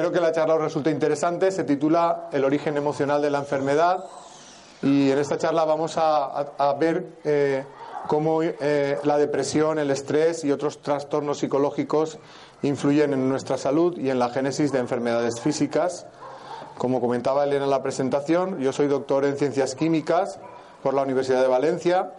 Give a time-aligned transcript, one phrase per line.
[0.00, 1.50] Espero que la charla os resulte interesante.
[1.50, 4.06] Se titula El origen emocional de la enfermedad
[4.80, 7.66] y en esta charla vamos a, ver eh,
[8.06, 12.18] cómo eh, la depresión, el estrés y otros trastornos psicológicos
[12.62, 16.06] influyen en nuestra salud y en la génesis de enfermedades físicas.
[16.78, 20.40] Como comentaba Elena en la presentación, yo soy doctor en ciencias químicas
[20.82, 22.14] por la Universidad de Valencia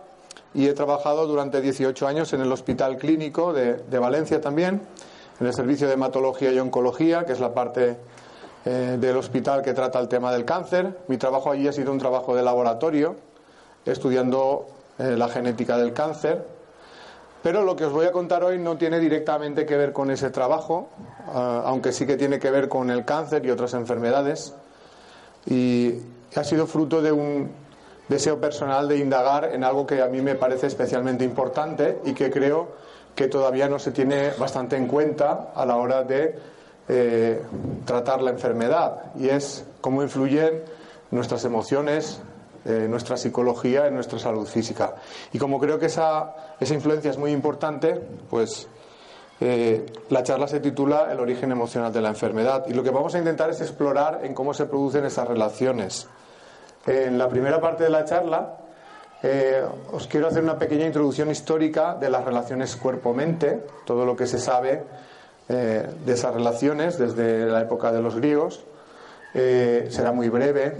[0.53, 4.81] y he trabajado durante 18 años en el Hospital Clínico de Valencia también
[5.41, 7.97] en el servicio de hematología y oncología, que es la parte
[8.63, 10.99] eh, del hospital que trata el tema del cáncer.
[11.07, 13.15] Mi trabajo allí ha sido un trabajo de laboratorio,
[13.83, 14.67] estudiando
[14.99, 16.45] eh, la genética del cáncer.
[17.41, 20.29] Pero lo que os voy a contar hoy no tiene directamente que ver con ese
[20.29, 20.89] trabajo,
[21.33, 24.53] ah, aunque sí que tiene que ver con el cáncer y otras enfermedades.
[25.47, 25.95] Y
[26.35, 27.49] ha sido fruto de un
[28.09, 32.29] deseo personal de indagar en algo que a mí me parece especialmente importante y que
[32.29, 32.79] creo
[33.15, 36.35] que todavía no se tiene bastante en cuenta a la hora de
[36.87, 37.41] eh,
[37.85, 40.63] tratar la enfermedad y es cómo influyen
[41.11, 42.19] nuestras emociones,
[42.65, 44.95] eh, nuestra psicología en nuestra salud física.
[45.33, 48.67] Y como creo que esa, esa influencia es muy importante, pues
[49.39, 53.15] eh, la charla se titula El origen emocional de la enfermedad y lo que vamos
[53.15, 56.07] a intentar es explorar en cómo se producen esas relaciones.
[56.85, 58.57] En la primera parte de la charla
[59.23, 64.25] eh, os quiero hacer una pequeña introducción histórica de las relaciones cuerpo-mente, todo lo que
[64.25, 64.83] se sabe
[65.47, 68.63] eh, de esas relaciones desde la época de los griegos.
[69.33, 70.75] Eh, será muy breve.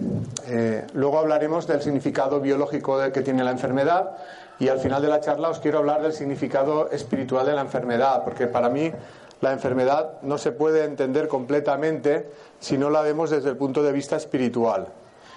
[0.94, 4.18] luego hablaremos del significado biológico que tiene la enfermedad
[4.60, 8.24] y al final de la charla os quiero hablar del significado espiritual de la enfermedad,
[8.26, 8.92] porque para mí
[9.40, 13.92] la enfermedad no se puede entender completamente si no la vemos desde el punto de
[13.92, 14.88] vista espiritual.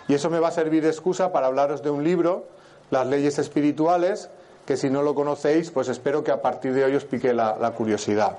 [0.08, 2.48] Y eso me va a servir de excusa para hablaros de un libro
[2.90, 4.28] las leyes espirituales,
[4.66, 7.72] que si no lo conocéis, pues espero que a partir de hoy os pique la,
[7.76, 8.38] curiosidad.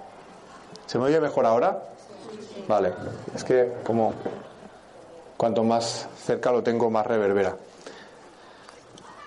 [0.85, 1.83] ¿Se me oye mejor ahora?
[2.67, 2.94] Vale,
[3.35, 4.13] es que como
[5.38, 7.56] cuanto más cerca lo tengo, más reverbera.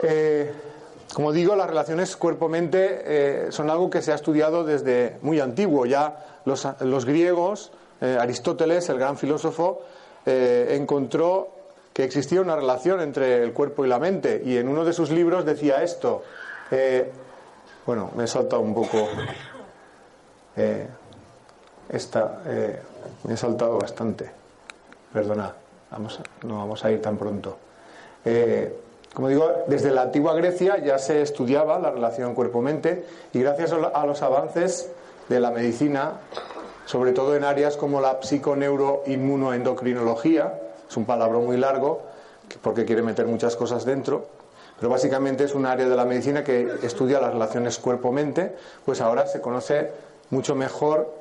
[0.02, 0.52] Eh,
[1.12, 5.86] como digo, las relaciones cuerpo-mente eh, son algo que se ha estudiado desde muy antiguo.
[5.86, 9.82] Ya los, griegos, eh, Aristóteles, el gran filósofo,
[10.26, 11.57] encontró
[11.98, 14.40] que existía una relación entre el cuerpo y la mente.
[14.44, 16.22] Y en uno de sus libros decía esto.
[16.70, 17.10] Eh,
[17.84, 19.08] bueno, me he saltado un poco.
[20.56, 20.86] Eh,
[21.88, 22.80] esta, eh,
[23.24, 24.30] me he saltado bastante.
[25.12, 25.52] Perdona,
[25.90, 27.58] vamos, no vamos a ir tan pronto.
[29.12, 34.06] como digo, desde la antigua Grecia ya se estudiaba la relación cuerpo-mente y gracias a
[34.06, 34.88] los avances
[35.28, 36.12] de la medicina,
[36.86, 42.02] sobre todo en áreas como la psiconeuroinmunoendocrinología, es un palabra muy largo
[42.62, 44.26] porque quiere meter muchas cosas dentro,
[44.78, 49.26] pero básicamente es un área de la medicina que estudia las relaciones cuerpo-mente, pues ahora
[49.26, 49.90] se conoce
[50.30, 51.12] mucho mejor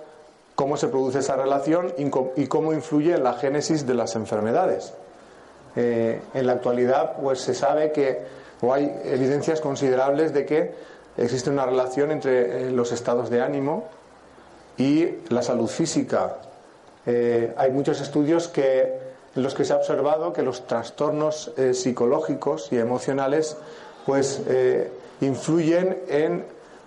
[0.55, 4.93] cómo se produce esa relación y cómo influye en la génesis de las enfermedades.
[5.75, 8.23] Eh, en la actualidad, pues se sabe que,
[8.61, 10.73] o hay evidencias considerables de que
[11.17, 13.85] existe una relación entre eh, los estados de ánimo
[14.77, 16.37] y la salud física.
[17.05, 19.07] Eh, hay muchos estudios que
[19.37, 23.55] en los que se ha observado que los trastornos eh, psicológicos y emocionales
[24.05, 24.89] pues eh,
[25.21, 26.43] influyen en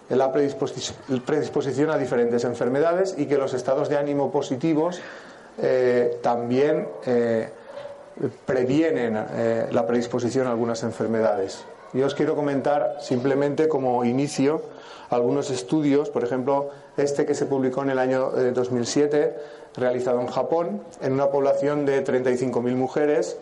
[0.08, 5.00] la predisposición, a diferentes enfermedades y que los estados de ánimo positivos
[5.62, 6.88] eh, también
[8.44, 9.14] previenen
[9.70, 11.64] la predisposición a algunas enfermedades.
[11.92, 14.62] Yo os quiero comentar simplemente como inicio
[15.10, 19.37] algunos estudios, por ejemplo, este que se publicó en el año 2007
[19.76, 23.37] realizado en Japón, en una población de 35.000 mujeres,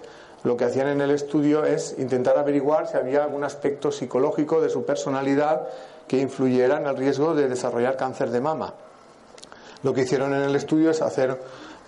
[0.45, 4.71] lo que hacían en el estudio es intentar averiguar si había algún aspecto psicológico de
[4.71, 5.69] su personalidad
[6.07, 8.73] que influyera en el riesgo de desarrollar cáncer de mama.
[9.83, 11.39] Lo que hicieron en el estudio es hacer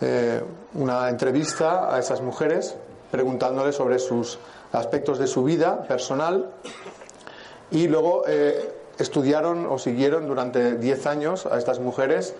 [0.00, 0.42] eh,
[0.74, 2.74] una entrevista a esas mujeres
[3.10, 4.38] preguntándoles sobre sus
[4.72, 6.50] aspectos de su vida personal
[7.70, 12.34] y luego eh, estudiaron o siguieron durante 10 años a estas mujeres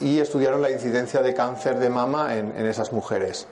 [0.00, 3.46] y estudiaron la incidencia de cáncer de mama en, en esas mujeres.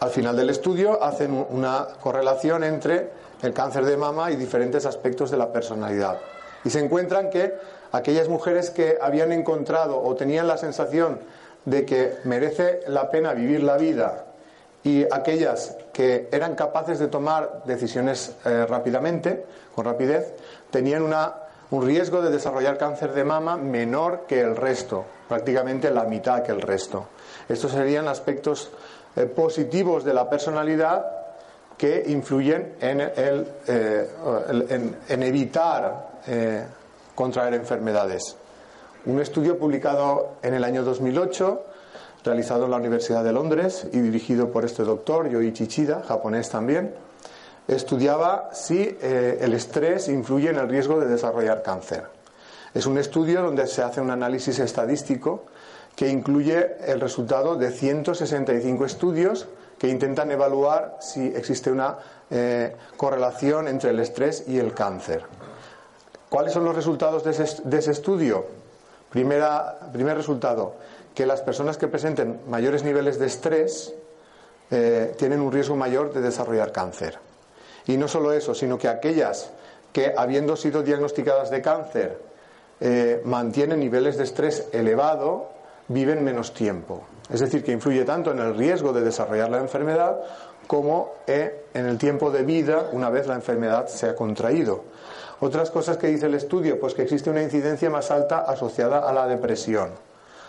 [0.00, 3.10] Al final del estudio hacen una correlación entre
[3.42, 6.18] el cáncer de mama y diferentes aspectos de la personalidad.
[6.64, 7.54] Y se encuentran que
[7.92, 11.20] aquellas mujeres que habían encontrado o tenían la sensación
[11.64, 14.27] de que merece la pena vivir la vida
[14.88, 19.44] y aquellas que eran capaces de tomar decisiones eh, rápidamente,
[19.74, 20.32] con rapidez,
[20.70, 21.34] tenían una,
[21.70, 26.52] un riesgo de desarrollar cáncer de mama menor que el resto, prácticamente la mitad que
[26.52, 27.08] el resto.
[27.48, 28.70] Estos serían aspectos
[29.14, 31.04] eh, positivos de la personalidad
[31.76, 34.08] que influyen en, el, eh,
[35.08, 36.08] en, evitar
[37.14, 38.36] contraer enfermedades.
[39.06, 41.67] Un estudio publicado en el año 2008
[42.24, 46.94] realizado en la Universidad de Londres y dirigido por este doctor, Yoichi Chida, japonés también,
[47.66, 52.04] estudiaba si eh, el estrés influye en el riesgo de desarrollar cáncer.
[52.74, 55.44] Es un estudio donde se hace un análisis estadístico
[55.94, 59.48] que incluye el resultado de 165 estudios
[59.78, 61.98] que intentan evaluar si existe una
[62.30, 65.24] eh, correlación entre el estrés y el cáncer.
[66.28, 68.44] ¿Cuáles son los resultados de ese, de ese estudio?
[69.10, 70.74] Primera, primer resultado,
[71.18, 73.92] que las personas que presenten mayores niveles de estrés
[74.70, 77.18] eh, tienen un riesgo mayor de desarrollar cáncer.
[77.88, 79.50] Y no solo eso, sino que aquellas
[79.92, 82.22] que, habiendo sido diagnosticadas de cáncer,
[82.78, 85.48] eh, mantienen niveles de estrés elevado,
[85.88, 87.02] viven menos tiempo.
[87.28, 90.20] Es decir, que influye tanto en el riesgo de desarrollar la enfermedad
[90.68, 94.84] como eh, en el tiempo de vida una vez la enfermedad se ha contraído.
[95.40, 99.12] Otras cosas que dice el estudio, pues que existe una incidencia más alta asociada a
[99.12, 100.06] la depresión.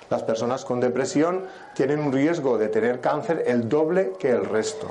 [0.10, 4.90] Las personas con depresión tienen un riesgo de tener cáncer el doble que el resto.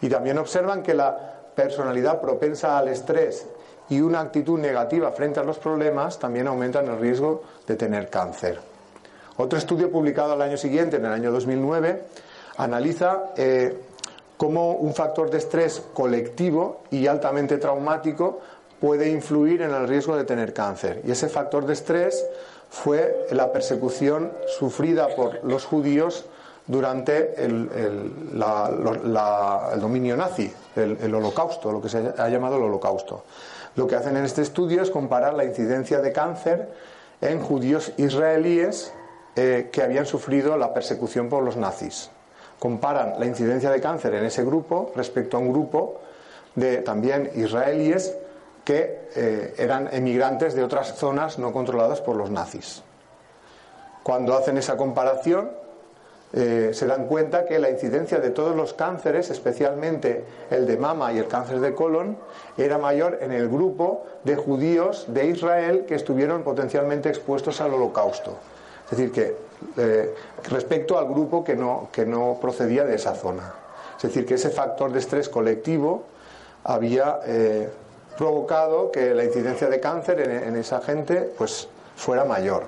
[0.00, 1.16] Y también observan que la
[1.54, 3.46] personalidad propensa al estrés
[3.90, 8.60] y una actitud negativa frente a los problemas también aumentan el riesgo de tener cáncer.
[9.36, 12.02] Otro estudio publicado al año siguiente, en el año 2009,
[12.56, 13.76] analiza eh,
[14.36, 18.40] cómo un factor de estrés colectivo y altamente traumático
[18.80, 21.02] puede influir en el riesgo de tener cáncer.
[21.04, 22.24] Y ese factor de estrés
[22.70, 26.26] fue la persecución sufrida por los judíos
[26.66, 27.68] durante el,
[29.80, 33.24] dominio nazi, el, holocausto, lo que se ha llamado el holocausto.
[33.74, 36.68] Lo que hacen en este estudio es comparar la incidencia de cáncer
[37.20, 38.92] en judíos israelíes
[39.34, 42.10] eh, que habían sufrido la persecución por los nazis.
[42.58, 46.00] Comparan la incidencia de cáncer en ese grupo respecto a un grupo
[46.54, 48.16] de también israelíes
[48.68, 52.82] que eh, eran emigrantes de otras zonas no controladas por los nazis.
[54.02, 55.48] Cuando hacen esa comparación,
[56.34, 61.14] eh, se dan cuenta que la incidencia de todos los cánceres, especialmente el de mama
[61.14, 62.18] y el cáncer de colon,
[62.58, 68.36] era mayor en el grupo de judíos de Israel que estuvieron potencialmente expuestos al holocausto.
[68.84, 69.34] Es decir, que
[69.78, 70.14] eh,
[70.50, 73.50] respecto al grupo que no, que no procedía de esa zona.
[73.96, 76.02] Es decir, que ese factor de estrés colectivo
[76.64, 77.20] había
[78.18, 82.64] provocado que la incidencia de cáncer en, esa gente pues fuera mayor.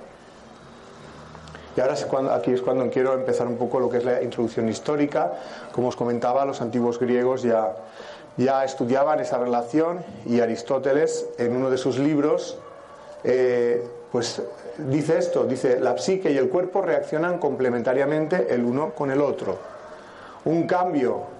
[1.76, 4.23] Y ahora es cuando, aquí es cuando quiero empezar un poco lo que es la
[4.23, 5.33] introducción histórica.
[5.73, 7.75] Como os comentaba, los antiguos griegos ya,
[8.37, 12.57] ya estudiaban esa relación y Aristóteles en uno de sus libros
[13.25, 14.42] eh, pues
[14.78, 19.59] dice esto, dice la psique y el cuerpo reaccionan complementariamente el uno con el otro.
[20.45, 21.39] Un cambio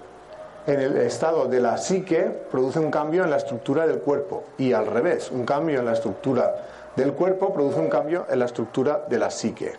[0.67, 4.73] en el estado de la psique produce un cambio en la estructura del cuerpo y
[4.73, 6.55] al revés, un cambio en la estructura
[6.95, 9.73] del cuerpo produce un cambio en la estructura de la psique.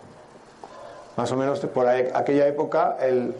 [1.15, 3.33] Más o menos por aquella época el,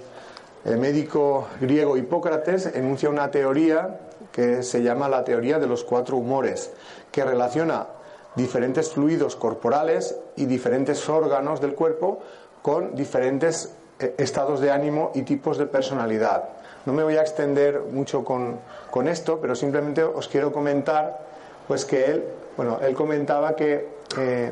[0.77, 3.99] médico griego Hipócrates enuncia una teoría
[4.31, 6.71] que se llama la teoría de los cuatro humores,
[7.11, 7.87] que relaciona
[8.35, 12.19] diferentes fluidos corporales y diferentes órganos del cuerpo
[12.61, 16.43] con diferentes eh, estados de ánimo y tipos de personalidad.
[16.85, 21.19] No me voy a extender mucho con, esto, pero simplemente os quiero comentar
[21.67, 22.23] pues que él,
[22.57, 23.87] bueno, él comentaba que
[24.17, 24.51] eh,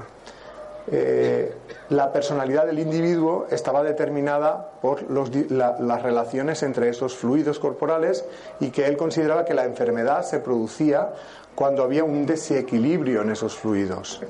[0.91, 1.53] eh,
[1.89, 8.25] la personalidad del individuo estaba determinada por las relaciones entre esos fluidos corporales
[8.59, 11.09] y que él consideraba que la enfermedad se producía
[11.53, 14.21] cuando había un desequilibrio en esos fluidos.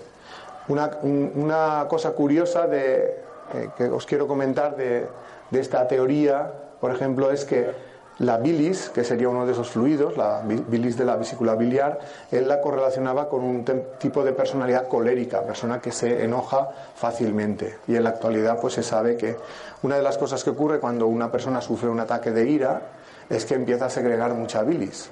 [0.67, 3.15] Una, cosa curiosa de,
[3.53, 5.05] eh, que os quiero comentar de,
[5.51, 10.15] de esta teoría, por ejemplo, es que la bilis, que sería uno de esos fluidos,
[10.15, 11.99] la bilis de la vesícula biliar,
[12.31, 13.65] él la correlacionaba con un
[13.97, 17.77] tipo de personalidad colérica, persona que se enoja fácilmente.
[17.87, 19.37] Y en la actualidad pues se sabe que
[19.81, 22.81] una de las cosas que ocurre cuando una persona sufre un ataque de ira
[23.29, 25.09] es que empieza a segregar mucha bilis.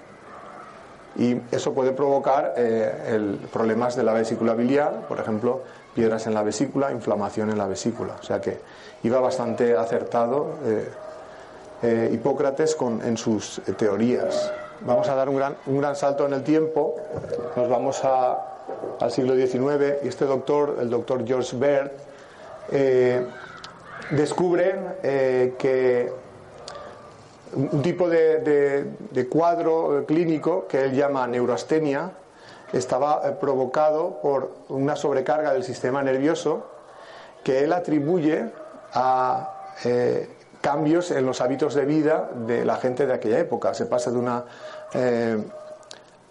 [1.16, 5.64] Y eso puede provocar eh, problemas de la vesícula biliar, por ejemplo,
[5.96, 8.16] piedras en la vesícula, inflamación en la vesícula.
[8.20, 8.60] O sea que
[9.04, 10.58] iba bastante acertado.
[10.66, 10.88] Eh,
[11.82, 14.52] eh, Hipócrates con, en sus eh, teorías.
[14.82, 16.96] Vamos a dar un gran, un gran salto en el tiempo,
[17.56, 18.38] nos vamos a,
[19.00, 21.92] al siglo XIX y este doctor, el doctor George Baird,
[22.72, 23.26] eh,
[24.12, 24.76] descubre
[25.58, 26.12] que
[27.54, 32.12] un tipo de, de, cuadro clínico que él llama neuroastenia
[32.74, 36.68] estaba provocado por una sobrecarga del sistema nervioso
[37.44, 38.50] que él atribuye
[38.94, 39.74] a
[40.62, 43.74] cambios en los hábitos de vida de la gente de aquella época.
[43.74, 44.44] Se pasa de una
[44.94, 45.38] eh,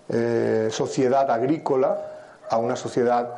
[0.08, 1.99] eh, sociedad agrícola
[2.49, 3.28] a una sociedad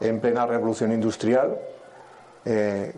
[0.00, 1.58] en plena revolución industrial
[2.44, 2.92] eh,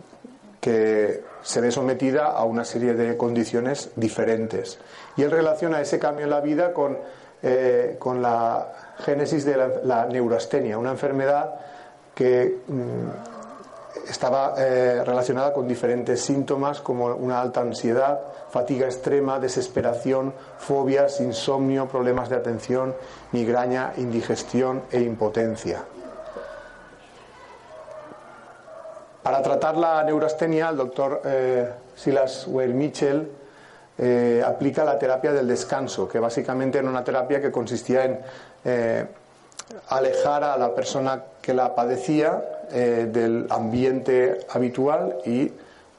[0.60, 4.78] que se ve sometida a una serie de condiciones diferentes.
[5.16, 6.98] Y él relaciona ese cambio en la vida con,
[7.98, 8.66] con la
[8.98, 11.54] génesis de la, neurastenia, una enfermedad
[12.14, 13.29] que mm,
[14.08, 18.20] estaba eh, relacionada con diferentes síntomas como una alta ansiedad,
[18.50, 22.94] fatiga extrema, desesperación, fobias, insomnio, problemas de atención,
[23.32, 25.84] migraña, indigestión e impotencia.
[29.22, 33.30] Para tratar la neurastenia, el doctor eh, Silas Weil Mitchell
[33.98, 38.20] eh, aplica la terapia del descanso, que básicamente era una terapia que consistía en
[39.88, 45.52] alejar a la persona que la padecía eh, del ambiente habitual y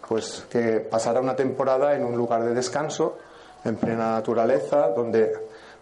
[0.07, 3.17] pues que pasara una temporada en un lugar de descanso
[3.63, 5.31] en plena naturaleza donde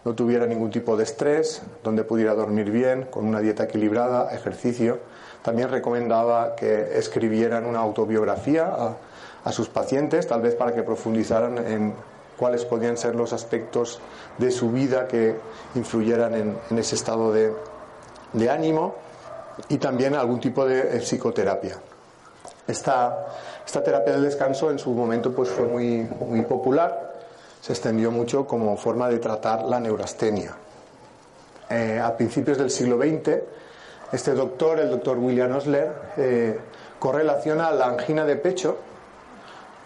[0.04, 4.98] no tuviera ningún tipo de estrés, donde pudiera dormir bien, con una dieta equilibrada, ejercicio.
[5.42, 8.96] También recomendaba que escribieran una autobiografía
[9.44, 11.94] a, sus pacientes, tal vez para que profundizaran en
[12.38, 14.00] cuáles podían ser los aspectos
[14.38, 15.36] de su vida que
[15.74, 17.52] influyeran en, ese estado de,
[18.32, 18.94] de ánimo
[19.68, 21.76] y también algún tipo de eh, psicoterapia.
[22.66, 23.26] Esta,
[23.64, 27.14] esta terapia del descanso en su momento pues fue muy, muy popular,
[27.60, 30.54] se extendió mucho como forma de tratar la neurastenia.
[31.68, 33.38] Eh, a principios del siglo XX,
[34.12, 36.58] este doctor, el doctor William Osler, eh,
[36.98, 38.76] correlaciona la angina de pecho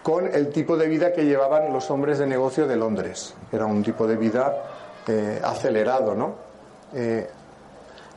[0.01, 3.33] con el tipo de vida que llevaban los hombres de negocio de Londres.
[3.51, 4.55] Era un tipo de vida
[5.43, 6.33] acelerado, ¿no?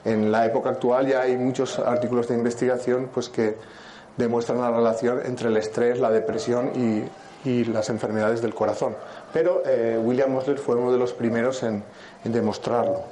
[0.09, 3.57] En la época actual ya hay muchos artículos de investigación pues, que
[4.17, 7.05] demuestran la relación entre el estrés, la depresión y,
[7.45, 8.95] las enfermedades del corazón.
[9.33, 11.83] Pero eh, William Osler fue uno de los primeros en,
[12.25, 13.05] demostrarlo.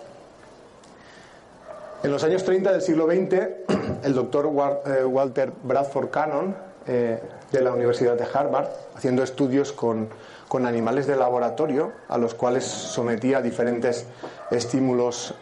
[2.03, 3.33] En los años 30 del siglo XX,
[4.03, 4.51] el doctor
[4.85, 6.55] eh, Walter Bradford Cannon,
[6.87, 7.19] eh,
[7.51, 10.11] de la Universidad de Harvard, haciendo estudios con,
[10.49, 14.07] con, animales de laboratorio, a los cuales sometía diferentes
[14.51, 15.35] estímulos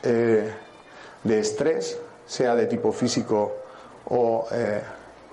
[1.24, 3.52] de estrés, sea de tipo físico
[4.06, 4.82] o eh,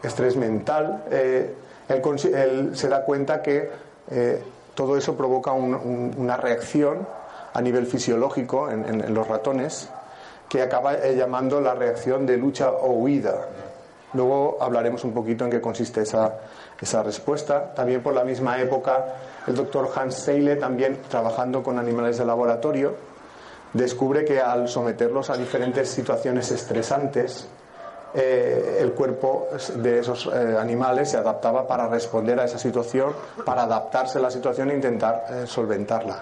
[0.02, 1.54] estrés mental, eh,
[1.90, 3.70] él, se da cuenta que
[4.10, 4.42] eh,
[4.74, 7.06] todo eso provoca una reacción
[7.54, 9.90] a nivel fisiológico en, los ratones
[10.48, 13.48] que acaba llamando la reacción de lucha o huida.
[14.14, 16.36] Luego hablaremos un poquito en qué consiste esa,
[16.82, 17.74] esa respuesta.
[17.74, 19.06] También por la misma época,
[19.48, 22.96] el doctor Hans Seyle, también trabajando con animales de laboratorio,
[23.74, 27.48] descubre que al someterlos a diferentes situaciones estresantes,
[28.14, 33.14] eh, el cuerpo de esos eh, animales se adaptaba para responder a esa situación,
[33.46, 36.20] para adaptarse a la situación e intentar eh, solventarla.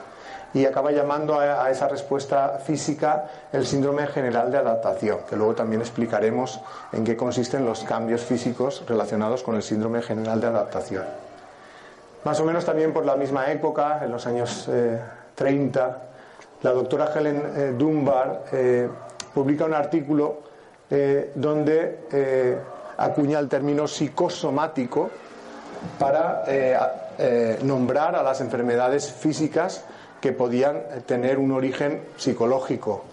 [0.53, 5.81] Y acaba llamando a, esa respuesta física el síndrome general de adaptación, que luego también
[5.81, 6.59] explicaremos
[6.91, 11.05] en qué consisten los cambios físicos relacionados con el síndrome general de adaptación.
[12.23, 14.67] Más o menos también por la misma época, en los años
[15.35, 16.08] 30,
[16.61, 18.89] la doctora Helen eh, Dunbar eh,
[19.33, 20.41] publica un artículo
[20.89, 22.59] eh, donde
[22.97, 25.09] acuña el término psicosomático
[25.97, 26.43] para
[27.63, 29.85] nombrar a las enfermedades físicas
[30.19, 33.03] que podían tener un origen psicológico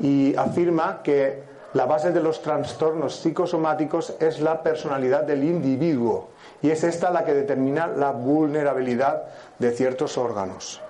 [0.00, 1.42] y afirma que
[1.74, 6.28] la base de los trastornos psicosomáticos es la personalidad del individuo
[6.62, 9.24] y es esta la que determina la vulnerabilidad
[9.58, 10.80] de ciertos órganos.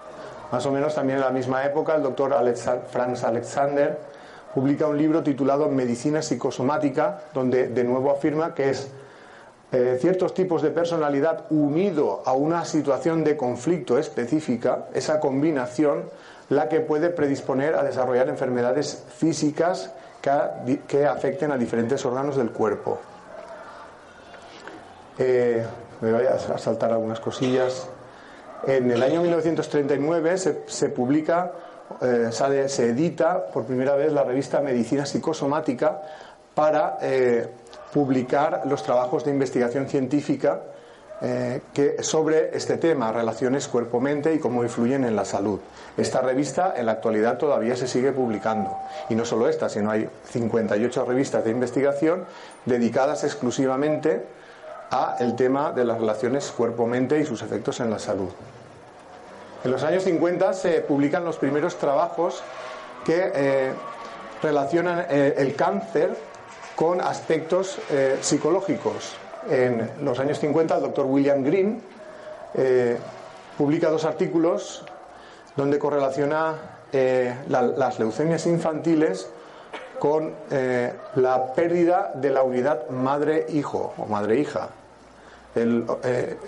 [0.50, 2.34] Más o menos también en la misma época, el doctor
[2.90, 3.98] Franz Alexander
[4.54, 8.90] publica un libro titulado Medicina psicosomática, donde de nuevo afirma que es
[9.70, 16.04] eh, ciertos tipos de personalidad unido a una situación de conflicto específica, esa combinación,
[16.48, 22.98] la que puede predisponer a desarrollar enfermedades físicas que, afecten a diferentes órganos del cuerpo.
[25.18, 25.64] Eh,
[26.00, 27.88] me voy a saltar algunas cosillas.
[28.66, 31.52] En el año 1939 se, publica,
[32.00, 36.02] eh, se edita por primera vez la revista Medicina Psicosomática
[36.54, 36.98] para
[37.92, 40.60] publicar los trabajos de investigación científica
[41.20, 41.60] eh,
[42.00, 45.58] sobre este tema, relaciones cuerpo-mente y cómo influyen en la salud.
[45.96, 48.76] Esta revista en la actualidad todavía se sigue publicando.
[49.08, 52.24] Y no solo esta, sino hay 58 revistas de investigación
[52.66, 54.22] dedicadas exclusivamente
[54.90, 58.30] a el tema de las relaciones cuerpo-mente y sus efectos en la salud.
[59.64, 62.42] En los años 50 se publican los primeros trabajos
[63.04, 63.72] que eh,
[64.42, 66.16] relacionan eh, el cáncer
[66.76, 69.16] con aspectos eh, psicológicos.
[69.50, 71.82] En los años 50 el doctor William Green
[73.56, 74.84] publica dos artículos
[75.56, 76.54] donde correlaciona
[77.48, 79.30] las leucemias infantiles
[79.98, 80.34] con
[81.14, 84.70] la pérdida de la unidad madre-hijo o madre-hija.
[85.62, 85.86] Él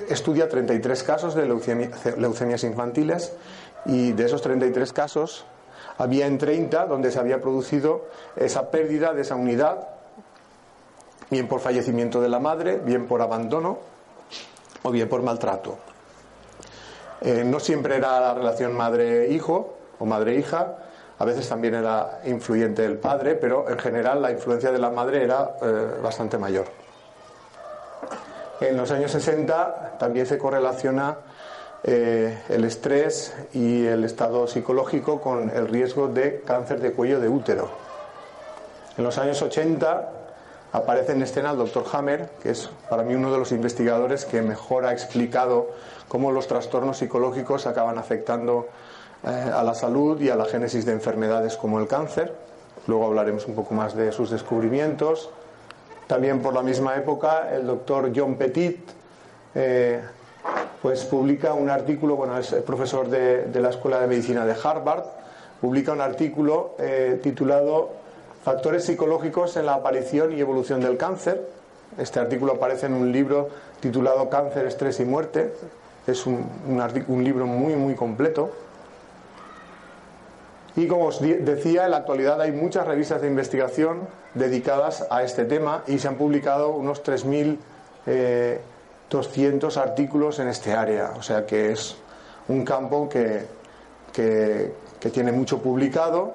[0.09, 3.33] estudia 33 casos de leucemias infantiles
[3.87, 5.45] y de esos 33 casos
[5.99, 9.89] había en 30 donde se había producido esa pérdida de esa unidad
[11.31, 13.79] bien por fallecimiento de la madre, bien por abandono
[14.83, 15.79] o bien por maltrato.
[17.21, 20.77] Eh, no siempre era la relación madre-hijo o madre-hija,
[21.19, 25.23] a veces también era influyente el padre, pero en general la influencia de la madre
[25.23, 26.67] era eh, bastante mayor.
[28.61, 31.17] En los años 60 también se correlaciona
[31.83, 37.29] eh, el estrés y el estado psicológico con el riesgo de cáncer de cuello de
[37.29, 37.71] útero.
[38.99, 40.11] En los años 80
[40.73, 44.43] aparece en escena el doctor Hammer, que es para mí uno de los investigadores que
[44.43, 45.71] mejor ha explicado
[46.09, 48.69] cómo los trastornos psicológicos acaban afectando
[49.25, 52.35] eh, a la salud y a la génesis de enfermedades como el cáncer.
[52.87, 55.31] Luego hablaremos un poco más de sus descubrimientos.
[56.11, 58.81] También por la misma época el doctor John Petit
[59.55, 60.01] eh,
[60.83, 65.05] pues publica un artículo, bueno, es profesor de, la Escuela de Medicina de Harvard,
[65.61, 67.91] publica un artículo eh, titulado
[68.43, 71.47] Factores psicológicos en la aparición y evolución del cáncer.
[71.97, 75.53] Este artículo aparece en un libro titulado Cáncer, Estrés y Muerte.
[76.09, 76.45] Es un,
[77.07, 78.51] un, libro muy, muy completo.
[80.81, 85.45] Y como os decía, en la actualidad hay muchas revistas de investigación dedicadas a este
[85.45, 87.59] tema y se han publicado unos 3.200
[88.07, 88.61] eh,
[89.79, 91.13] artículos en este área.
[91.19, 91.97] O sea que es
[92.49, 93.43] un campo que,
[94.11, 96.33] que, que tiene mucho publicado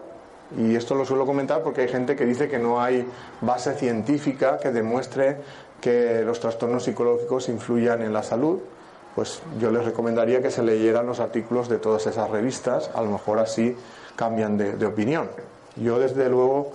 [0.56, 3.04] y esto lo suelo comentar porque hay gente que dice que no hay
[3.42, 5.38] base científica que demuestre
[5.82, 8.60] que los trastornos psicológicos influyan en la salud.
[9.16, 13.10] Pues yo les recomendaría que se leyeran los artículos de todas esas revistas, a lo
[13.10, 13.76] mejor así
[14.16, 15.30] cambian de, opinión.
[15.76, 16.72] Yo desde luego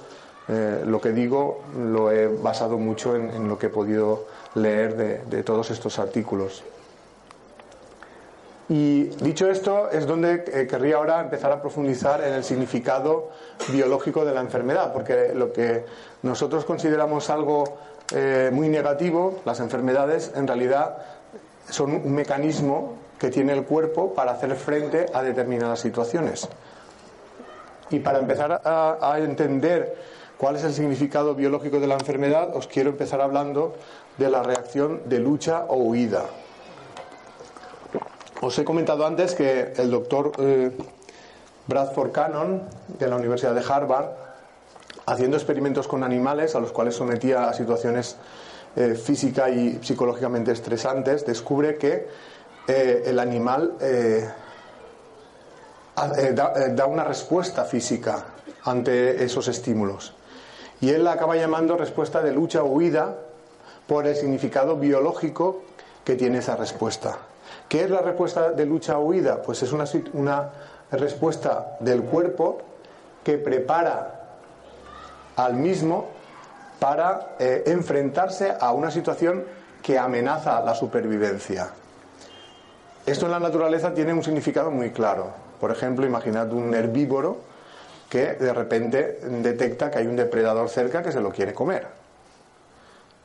[0.49, 5.43] eh, lo que digo lo he basado mucho en, lo que he podido leer de
[5.43, 6.63] todos estos artículos.
[8.71, 13.31] Y dicho esto, es donde eh, querría ahora empezar a profundizar en el significado
[13.73, 15.85] biológico de la enfermedad, porque lo que
[16.23, 17.65] nosotros consideramos algo
[18.15, 20.99] eh, muy negativo, las enfermedades, en realidad
[21.69, 26.49] son un mecanismo que tiene el cuerpo para hacer frente a determinadas situaciones.
[27.91, 29.97] Y para empezar a entender
[30.41, 33.75] cuál es el significado biológico de la enfermedad, os quiero empezar hablando
[34.17, 36.25] de la reacción de lucha o huida.
[38.41, 40.71] Os he comentado antes que el doctor eh,
[41.67, 42.63] Bradford Cannon,
[42.99, 44.07] de la Universidad de Harvard,
[45.05, 48.17] haciendo experimentos con animales a los cuales sometía a situaciones
[48.77, 52.09] eh, física y psicológicamente estresantes, descubre que
[52.67, 53.75] eh, el animal
[56.09, 58.25] da, una respuesta física
[58.65, 60.15] ante esos estímulos.
[60.81, 63.17] Y él la acaba llamando respuesta de lucha huida
[63.87, 65.63] por el significado biológico
[66.05, 67.19] que tiene esa respuesta.
[67.69, 69.43] ¿Qué es la respuesta de lucha huida?
[69.43, 69.85] Pues es una,
[70.15, 70.51] una
[70.91, 72.59] respuesta del cuerpo
[73.23, 74.39] que prepara
[75.37, 76.09] al mismo
[76.79, 79.45] para eh, enfrentarse a una situación
[79.83, 81.71] que amenaza la supervivencia.
[83.07, 85.50] Esto en la naturaleza tiene un significado muy claro.
[85.61, 87.39] Por ejemplo, imaginad un herbívoro
[88.09, 91.87] que de repente detecta que hay un depredador cerca que se lo quiere comer.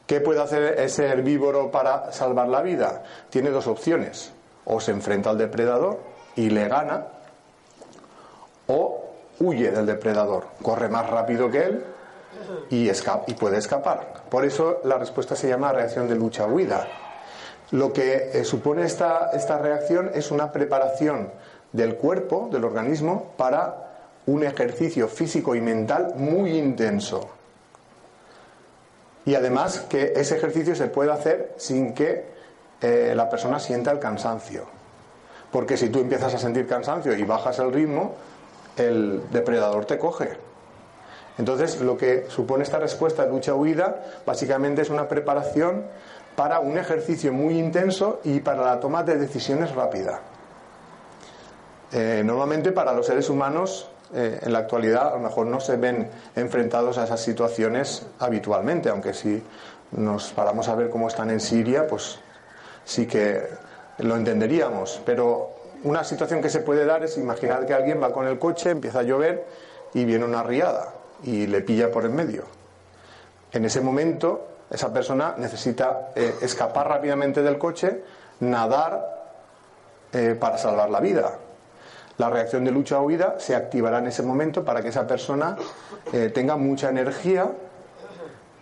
[0.06, 3.04] ¿Qué puede hacer ese herbívoro para salvar la vida?
[3.30, 4.32] Tiene dos opciones
[4.66, 6.00] o se enfrenta al depredador
[6.36, 7.08] y le gana,
[8.68, 9.06] o
[9.40, 11.84] huye del depredador, corre más rápido que él
[12.70, 12.90] y,
[13.34, 14.24] puede escapar.
[14.30, 16.88] Por eso la respuesta se llama reacción de lucha-huida.
[17.72, 21.32] Lo que eh, supone esta, esta reacción es una preparación
[21.76, 23.86] del cuerpo, del organismo, para
[24.28, 27.30] un ejercicio físico y mental muy intenso.
[29.26, 32.26] Y además que ese ejercicio se puede hacer sin que
[32.82, 34.66] eh, la persona sienta el cansancio.
[35.52, 38.16] Porque si tú empiezas a sentir cansancio y bajas el ritmo,
[38.78, 40.38] el depredador te coge.
[41.38, 45.86] Entonces, lo que supone esta respuesta lucha-huida básicamente es una preparación
[46.36, 50.22] para un ejercicio muy intenso y para la toma de decisiones rápida.
[51.98, 55.78] Eh, normalmente para los seres humanos eh, en la actualidad a lo mejor no se
[55.78, 59.42] ven enfrentados a esas situaciones habitualmente, aunque si
[59.92, 62.20] nos paramos a ver cómo están en Siria, pues
[62.84, 63.48] sí que
[64.00, 65.02] lo entenderíamos.
[65.06, 65.52] Pero
[65.86, 69.00] una situación que se puede dar es imaginar que alguien va con el coche, empieza
[69.00, 69.46] a llover
[69.94, 70.90] y viene una riada
[71.24, 72.44] y le pilla por en medio.
[73.54, 78.04] En ese momento, esa persona necesita eh, escapar rápidamente del coche,
[78.42, 79.16] nadar
[80.40, 81.40] para salvar la vida.
[82.18, 85.58] La reacción de lucha o huida se activará en ese momento para que esa persona
[86.14, 87.52] eh, tenga mucha energía,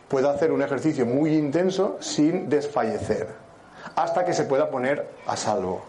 [0.08, 3.28] pueda hacer un ejercicio muy intenso sin desfallecer,
[3.96, 5.84] hasta que se pueda poner a salvo.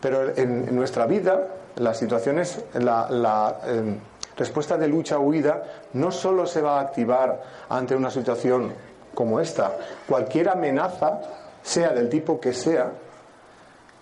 [0.00, 3.98] pero en, nuestra vida, las situaciones, la, em,
[4.36, 5.62] respuesta de lucha o huida
[5.94, 8.72] no solo se va a activar ante una situación
[9.14, 9.72] como esta,
[10.08, 11.20] cualquier amenaza,
[11.62, 12.92] sea del tipo que sea,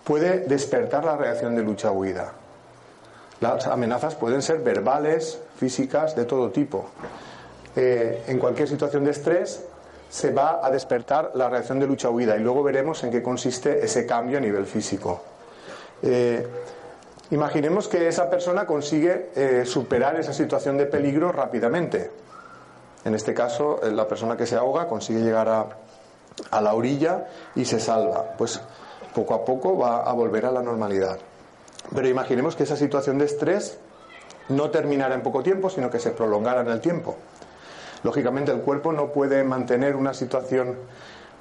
[0.06, 2.32] puede despertar la reacción de lucha o huida.
[3.40, 6.86] Las amenazas pueden ser verbales, físicas, de todo tipo.
[7.74, 9.64] Eh, en cualquier situación de estrés
[10.08, 13.20] se va a despertar la reacción de lucha o huida y luego veremos en qué
[13.20, 15.22] consiste ese cambio a nivel físico.
[16.02, 16.46] Eh,
[17.30, 22.08] Imaginemos que esa persona consigue eh, superar esa situación de peligro rápidamente.
[23.04, 25.66] En este caso, la persona que se ahoga consigue llegar a,
[26.52, 28.34] a la orilla y se salva.
[28.38, 28.60] Pues
[29.16, 31.18] poco a poco va a volver a la normalidad.
[31.94, 33.78] Pero imaginemos que esa situación de estrés
[34.50, 37.16] no terminara en poco tiempo, sino que se prolongara en el tiempo.
[38.02, 40.76] Lógicamente el cuerpo no puede mantener una situación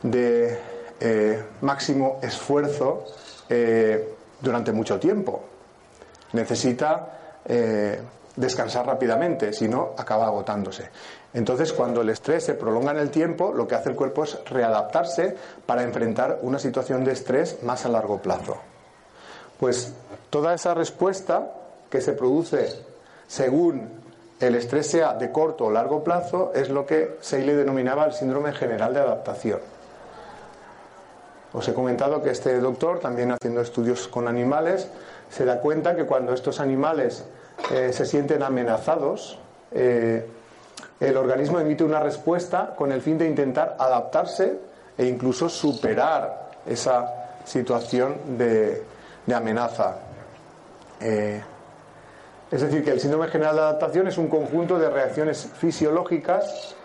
[0.01, 0.57] de
[1.01, 3.03] eh, máximo esfuerzo
[4.41, 5.43] durante mucho tiempo
[6.35, 7.99] necesita eh,
[8.35, 10.89] descansar rápidamente, si no, acaba agotándose.
[11.33, 14.37] Entonces, cuando el estrés se prolonga en el tiempo, lo que hace el cuerpo es
[14.45, 18.57] readaptarse para enfrentar una situación de estrés más a largo plazo.
[19.59, 19.93] Pues
[20.29, 21.51] toda esa respuesta
[21.89, 22.83] que se produce
[23.27, 23.89] según
[24.39, 28.51] el estrés sea de corto o largo plazo es lo que Seyle denominaba el síndrome
[28.53, 29.59] general de adaptación.
[31.53, 34.89] Os he comentado que este doctor, también haciendo estudios con animales,
[35.29, 37.23] se da cuenta que cuando estos animales
[37.71, 39.39] eh, se sienten amenazados,
[39.71, 40.25] eh,
[40.99, 44.59] el organismo emite una respuesta con el fin de intentar adaptarse
[44.97, 48.83] e incluso superar esa situación de,
[49.33, 49.97] amenaza.
[51.01, 51.41] Eh,
[52.51, 56.75] es decir, que el síndrome general de adaptación es un conjunto de reacciones fisiológicas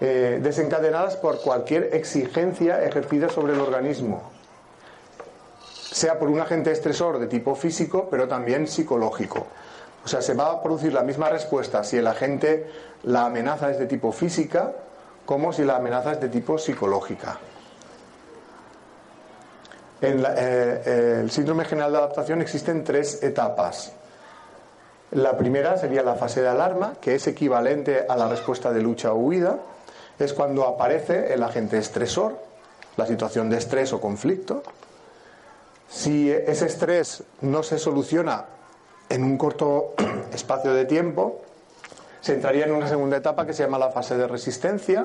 [0.00, 4.34] desencadenadas por cualquier exigencia ejercida sobre el organismo
[5.94, 9.46] sea por un agente estresor de tipo físico, pero también psicológico.
[10.04, 12.66] O sea, se va a producir la misma respuesta si el agente,
[13.04, 14.72] la amenaza es de tipo física,
[15.24, 17.38] como si la amenaza es de tipo psicológica.
[20.02, 23.92] En eh, el síndrome general de adaptación existen tres etapas.
[25.12, 29.12] La primera sería la fase de alarma, que es equivalente a la respuesta de lucha
[29.12, 29.58] o huida.
[30.18, 32.36] Es cuando aparece el agente estresor,
[32.96, 34.62] la situación de estrés o conflicto.
[35.88, 38.44] Si ese estrés no se soluciona
[39.14, 39.94] en un corto
[40.34, 41.40] espacio de tiempo,
[42.20, 45.04] se entraría en una segunda etapa que se llama la fase de resistencia,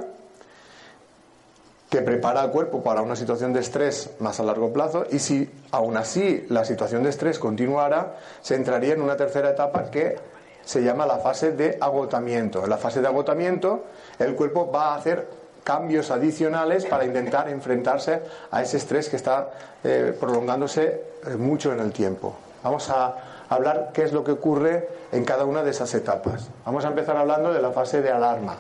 [1.90, 5.50] que prepara al cuerpo para una situación de estrés más a largo plazo y si
[5.72, 10.18] aún así la situación de estrés continuara, se entraría en una tercera etapa que
[10.64, 12.64] se llama la fase de agotamiento.
[12.64, 13.86] En la fase de agotamiento
[14.20, 15.28] el cuerpo va a hacer
[15.64, 19.50] cambios adicionales para intentar enfrentarse a ese estrés que está
[19.84, 22.36] eh, prolongándose eh, mucho en el tiempo.
[22.64, 26.50] Vamos a hablar qué es lo que ocurre en cada una de esas etapas.
[26.66, 28.58] Vamos a empezar hablando de la fase de alarma.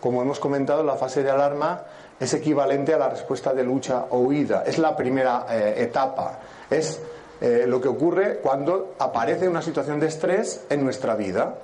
[0.00, 1.82] Como hemos comentado, la fase de alarma
[2.18, 4.64] es equivalente a la respuesta de lucha o huida.
[4.66, 6.38] Es la primera eh, etapa.
[6.70, 7.00] Es
[7.40, 11.54] lo que ocurre cuando aparece una situación de estrés en nuestra vida.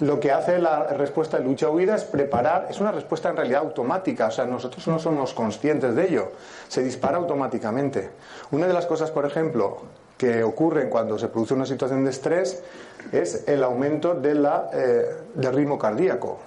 [0.00, 4.28] Lo que hace la respuesta de lucha-huida es preparar, es una respuesta en realidad automática,
[4.28, 6.32] o sea, nosotros no somos conscientes de ello,
[6.68, 8.10] se dispara automáticamente.
[8.50, 9.78] Una de las cosas, por ejemplo,
[10.16, 12.62] que ocurren cuando se produce una situación de estrés
[13.12, 16.38] es el aumento eh, del ritmo cardíaco.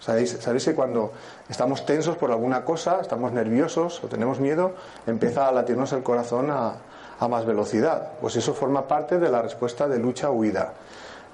[0.00, 1.12] ¿Sabéis, ¿Sabéis que cuando
[1.48, 4.74] estamos tensos por alguna cosa, estamos nerviosos o tenemos miedo,
[5.06, 6.74] empieza a latirnos el corazón a,
[7.18, 8.12] a más velocidad?
[8.20, 10.72] Pues eso forma parte de la respuesta de lucha-huida.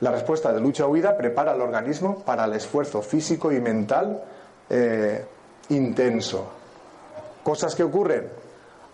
[0.00, 4.22] La respuesta de lucha-huida prepara al organismo para el esfuerzo físico y mental
[4.68, 5.24] eh,
[5.68, 6.46] intenso.
[7.42, 8.28] Cosas que ocurren,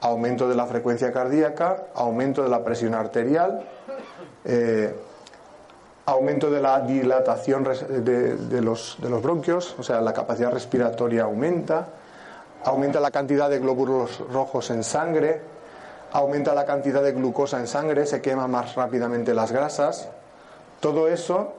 [0.00, 3.64] aumento de la frecuencia cardíaca, aumento de la presión arterial,
[4.44, 4.94] eh,
[6.06, 11.86] aumento de la dilatación de, los, de, los, bronquios, o sea, la capacidad respiratoria aumenta,
[12.64, 15.40] aumenta la cantidad de glóbulos rojos en sangre,
[16.12, 20.08] aumenta la cantidad de glucosa en sangre, se quema más rápidamente las grasas,
[20.80, 21.52] todo eso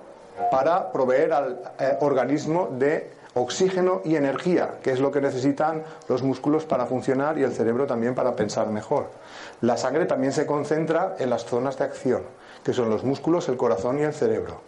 [0.52, 6.22] para proveer al eh, organismo de oxígeno y energía, que es lo que necesitan los
[6.22, 9.08] músculos para funcionar y el cerebro también para pensar mejor.
[9.62, 12.24] La sangre también se concentra en las zonas de acción,
[12.64, 14.62] que son los músculos, el corazón y el cerebro.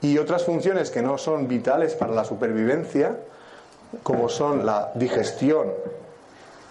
[0.00, 3.16] Y otras funciones que no son vitales para la supervivencia,
[4.02, 5.72] como son la digestión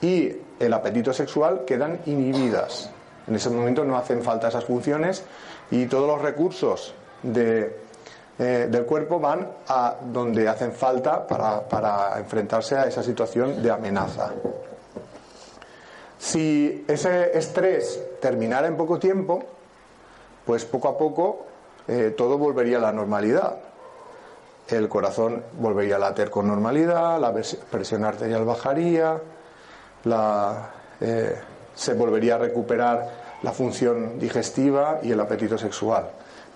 [0.02, 2.92] y el apetito sexual, quedan inhibidas.
[3.28, 5.24] En ese momento no hacen falta esas funciones
[5.72, 7.78] y todos los recursos de,
[8.38, 13.72] eh, del cuerpo van a donde hacen falta para, para enfrentarse a esa situación de
[13.72, 14.32] amenaza.
[16.18, 19.44] Si ese estrés terminara en poco tiempo,
[20.46, 21.46] pues poco a poco
[21.88, 23.58] eh, todo volvería a la normalidad.
[24.68, 27.32] El corazón volvería a latir con normalidad, la
[27.70, 29.22] presión arterial bajaría,
[30.06, 31.36] la, eh,
[31.76, 36.10] se volvería a recuperar la función digestiva y el apetito sexual.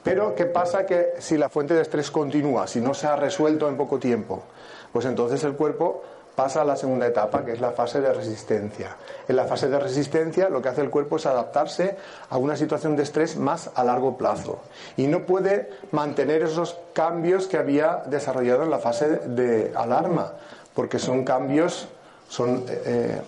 [0.04, 3.68] Pero, ¿qué pasa que si la fuente de estrés continúa, si no se ha resuelto
[3.68, 4.44] en poco tiempo?
[4.92, 6.04] Pues entonces el cuerpo
[6.36, 8.96] pasa a la segunda etapa, que es la fase de resistencia.
[9.28, 11.98] En la fase de resistencia lo que hace el cuerpo es adaptarse
[12.30, 14.62] a una situación de estrés más a largo plazo
[14.96, 20.32] y no puede mantener esos cambios que había desarrollado en la fase de alarma,
[20.74, 21.90] porque son cambios,
[22.30, 23.20] son eh,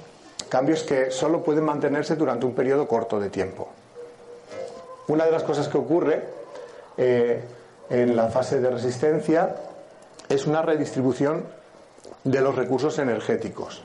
[0.52, 3.70] cambios que solo pueden mantenerse durante un periodo corto de tiempo.
[5.08, 6.26] Una de las cosas que ocurre
[6.98, 7.42] eh,
[7.90, 9.56] en la fase de resistencia
[10.28, 11.46] es una redistribución
[12.26, 13.82] de los recursos energéticos.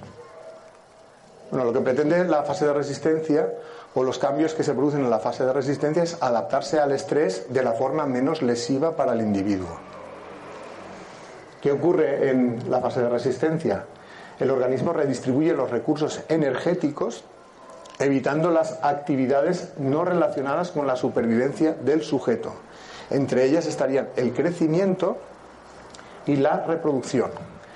[1.52, 3.48] Bueno, lo que pretende la fase de resistencia
[3.94, 7.46] o los cambios que se producen en la fase de resistencia es adaptarse al estrés
[7.48, 9.78] de la forma menos lesiva para el individuo.
[11.62, 13.84] ¿Qué ocurre en la fase de resistencia?
[14.38, 17.24] El organismo redistribuye los recursos energéticos
[17.98, 22.54] evitando las actividades no relacionadas con la supervivencia del sujeto.
[23.10, 25.18] Entre ellas estarían el crecimiento
[26.26, 27.30] y la reproducción,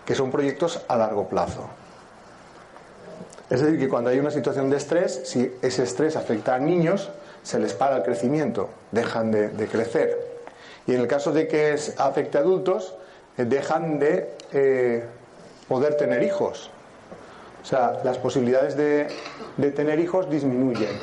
[0.05, 1.69] que son proyectos a largo plazo.
[3.49, 7.11] Es decir, que cuando hay una situación de estrés, si ese estrés afecta a niños,
[7.43, 10.41] se les para el crecimiento, dejan de, crecer.
[10.87, 12.95] Y en el caso de que afecte a adultos,
[13.39, 15.05] eh, dejan de eh,
[15.71, 16.69] poder tener hijos.
[17.63, 19.07] O sea, las posibilidades de,
[19.71, 20.99] tener hijos disminuyen.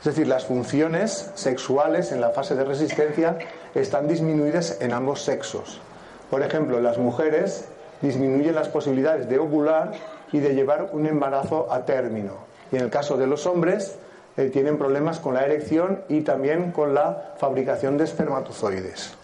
[0.00, 3.38] Es decir, las funciones sexuales en la fase de resistencia
[3.72, 5.80] están disminuidas en ambos sexos.
[6.28, 7.66] Por ejemplo, las mujeres
[8.02, 9.92] disminuyen las posibilidades de ovular
[10.32, 12.32] y de llevar un embarazo a término.
[12.72, 13.94] Y en el caso de los hombres,
[14.36, 19.14] eh, tienen problemas con la erección y también con la fabricación de espermatozoides.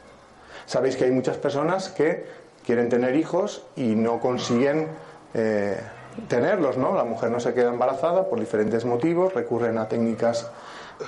[0.66, 4.88] Sabéis que hay muchas personas que quieren tener hijos y no consiguen
[5.32, 5.78] eh,
[6.28, 6.94] tenerlos, ¿no?
[6.96, 10.50] La mujer no se queda embarazada por diferentes motivos, recurren a técnicas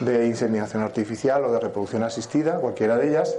[0.01, 3.35] de inseminación artificial o de reproducción asistida, cualquiera de ellas,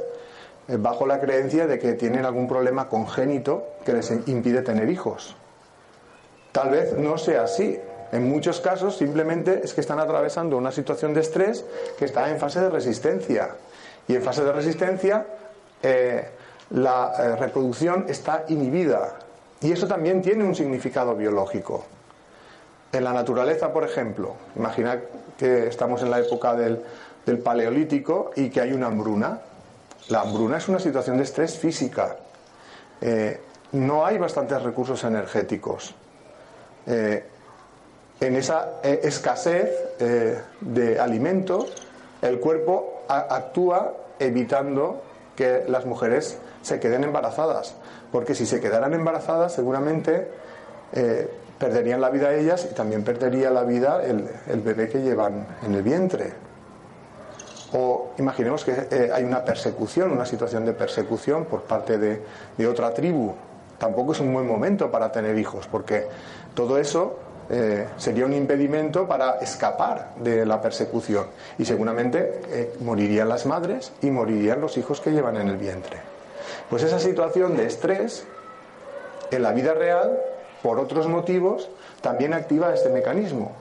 [0.68, 5.36] eh, bajo la creencia de que tienen algún problema congénito que les impide tener hijos.
[6.52, 7.80] Tal vez no sea así.
[8.12, 11.64] En muchos casos simplemente es que están atravesando una situación de estrés
[11.98, 13.56] que está en fase de resistencia.
[14.08, 15.28] Y en fase de resistencia
[15.84, 16.28] eh,
[16.72, 19.16] la eh, reproducción está inhibida.
[19.62, 21.86] Y eso también tiene un significado biológico.
[22.92, 25.00] En la naturaleza, por ejemplo, imagina
[25.38, 26.82] que estamos en la época del,
[27.44, 29.42] paleolítico y que hay una hambruna.
[30.08, 32.16] La hambruna es una situación de estrés física.
[33.02, 33.40] Eh,
[33.74, 35.94] no hay bastantes recursos energéticos.
[36.88, 37.24] Eh,
[38.20, 39.70] en esa escasez
[40.60, 41.68] de alimento,
[42.24, 45.04] el cuerpo actúa evitando
[45.36, 47.76] que las mujeres se queden embarazadas,
[48.12, 50.28] porque si se quedaran embarazadas seguramente
[50.92, 55.74] eh, perderían la vida ellas y también perdería la vida el, bebé que llevan en
[55.74, 56.32] el vientre.
[57.74, 62.94] O imaginemos que eh, hay una persecución, una situación de persecución por parte de, otra
[62.94, 63.34] tribu.
[63.78, 66.08] Tampoco es un buen momento para tener hijos, porque
[66.54, 67.20] todo eso
[67.50, 71.26] eh, sería un impedimento para escapar de la persecución.
[71.58, 76.19] Y seguramente morirían las madres y morirían los hijos que llevan en el vientre.
[76.70, 78.26] Pues esa situación de estrés,
[79.32, 80.20] en la vida real,
[80.62, 81.70] por otros motivos,
[82.02, 83.54] también activa este mecanismo.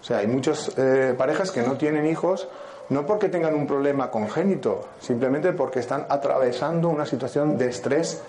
[0.00, 0.70] O sea, hay muchas
[1.16, 2.48] parejas que no tienen hijos
[2.90, 8.22] no porque tengan un problema congénito, simplemente porque están atravesando una situación de estrés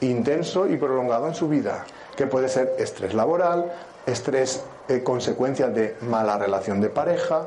[0.00, 1.84] intenso y prolongado en su vida,
[2.16, 3.70] que puede ser estrés laboral,
[4.06, 7.42] estrés eh, consecuencia de mala relación de pareja,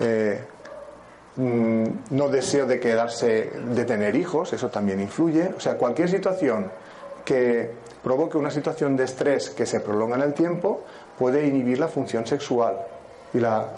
[0.00, 0.42] eh,
[1.36, 5.52] mm, no deseo de quedarse, de tener hijos, eso también influye.
[5.56, 6.70] O sea, cualquier situación
[7.24, 7.70] que
[8.02, 10.82] provoque una situación de estrés que se prolonga en el tiempo
[11.18, 12.76] puede inhibir la función sexual
[13.32, 13.68] y la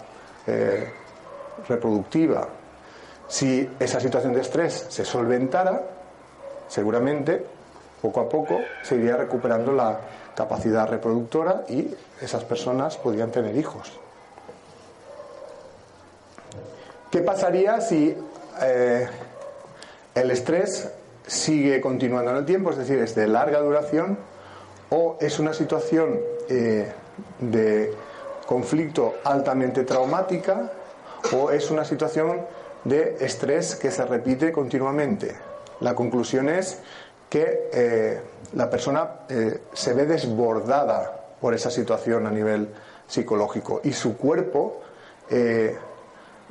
[0.47, 0.89] eh,
[1.67, 2.47] reproductiva.
[3.27, 5.81] Si esa situación de estrés se solventara,
[6.67, 7.45] seguramente
[8.01, 9.99] poco a poco se iría recuperando la
[10.35, 13.99] capacidad reproductora y esas personas podrían tener hijos.
[17.15, 18.13] ¿Qué pasaría si
[18.61, 19.07] eh,
[20.15, 20.91] el estrés
[21.25, 24.17] sigue continuando en el tiempo, es decir, es de larga duración,
[24.89, 26.91] o es una situación eh,
[27.39, 27.93] de
[28.45, 30.69] conflicto altamente traumática
[31.31, 32.41] o es una situación
[32.83, 35.37] de estrés que se repite continuamente.
[35.79, 36.79] La conclusión es
[37.29, 38.19] que eh,
[38.55, 39.21] la persona
[39.71, 42.67] se ve desbordada por esa situación a nivel
[43.07, 44.81] psicológico y su cuerpo,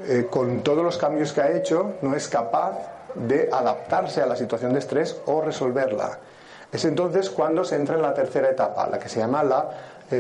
[0.03, 2.79] eh, con todos los cambios que ha hecho, no es capaz
[3.15, 6.19] de adaptarse a la situación de estrés o resolverla.
[6.73, 9.71] Es entonces cuando se entra en la tercera etapa, la que se llama la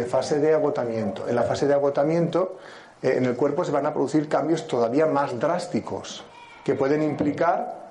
[0.08, 1.28] fase de agotamiento.
[1.28, 2.58] En la fase de agotamiento
[3.04, 6.24] eh, en el cuerpo se van a producir cambios todavía más drásticos
[6.64, 7.84] que pueden implicar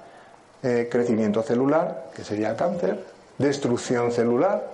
[0.63, 3.05] eh, crecimiento celular, que sería cáncer,
[3.37, 4.65] destrucción celular,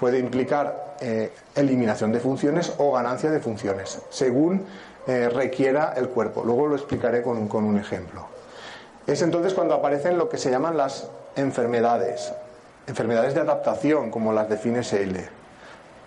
[0.00, 4.64] puede implicar eh, eliminación de funciones o ganancia de funciones, según
[5.06, 6.42] requiera el cuerpo.
[6.44, 8.26] Luego lo explicaré con, con un ejemplo.
[9.06, 12.32] Es entonces cuando aparecen lo que se llaman las enfermedades,
[12.86, 15.28] enfermedades de adaptación, como las define Seile.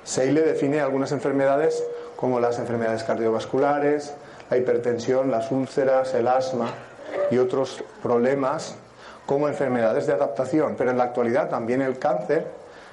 [0.04, 1.84] Seile define algunas enfermedades
[2.16, 4.14] como las enfermedades cardiovasculares,
[4.50, 6.70] la hipertensión, las úlceras, el asma
[7.32, 8.76] y otros problemas
[9.26, 10.76] como enfermedades de adaptación.
[10.78, 12.48] Pero en la actualidad también el cáncer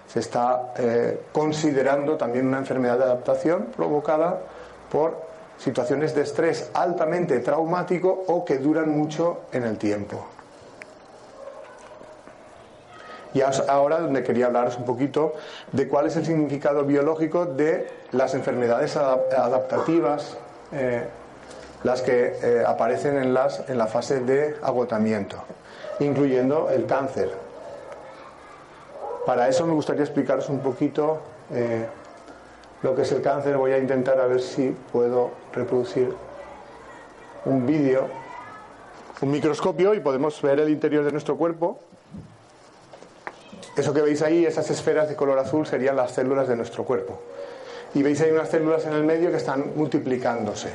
[0.08, 4.40] se está eh, considerando también una enfermedad de adaptación provocada
[4.90, 10.26] por situaciones de estrés altamente traumático o que duran mucho en el tiempo.
[13.34, 15.34] Y ahora donde quería hablaros un poquito
[15.72, 20.36] de cuál es el significado biológico de las enfermedades adaptativas,
[20.72, 21.06] eh,
[21.82, 25.38] las que eh, aparecen en, las, en la fase de agotamiento,
[26.00, 27.30] incluyendo el cáncer.
[29.24, 31.20] Para eso me gustaría explicaros un poquito
[31.52, 31.86] eh,
[32.82, 33.56] lo que es el cáncer.
[33.56, 36.14] Voy a intentar a ver si puedo reproducir
[37.44, 38.08] un vídeo,
[39.20, 41.78] un microscopio y podemos ver el interior de nuestro cuerpo.
[43.76, 47.20] Eso que veis ahí, esas esferas de color azul, serían las células de nuestro cuerpo.
[47.94, 50.70] Y veis ahí unas células en el medio que están multiplicándose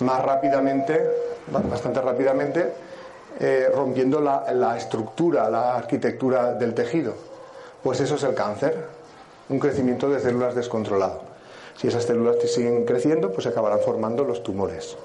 [0.00, 1.08] más rápidamente,
[1.48, 2.72] bastante rápidamente,
[3.38, 7.14] eh, rompiendo la, estructura, la arquitectura del tejido.
[7.82, 8.76] Pues eso es el cáncer,
[9.50, 11.20] un crecimiento de células descontrolado.
[11.76, 14.96] Si esas células siguen creciendo, pues se acabarán formando los tumores.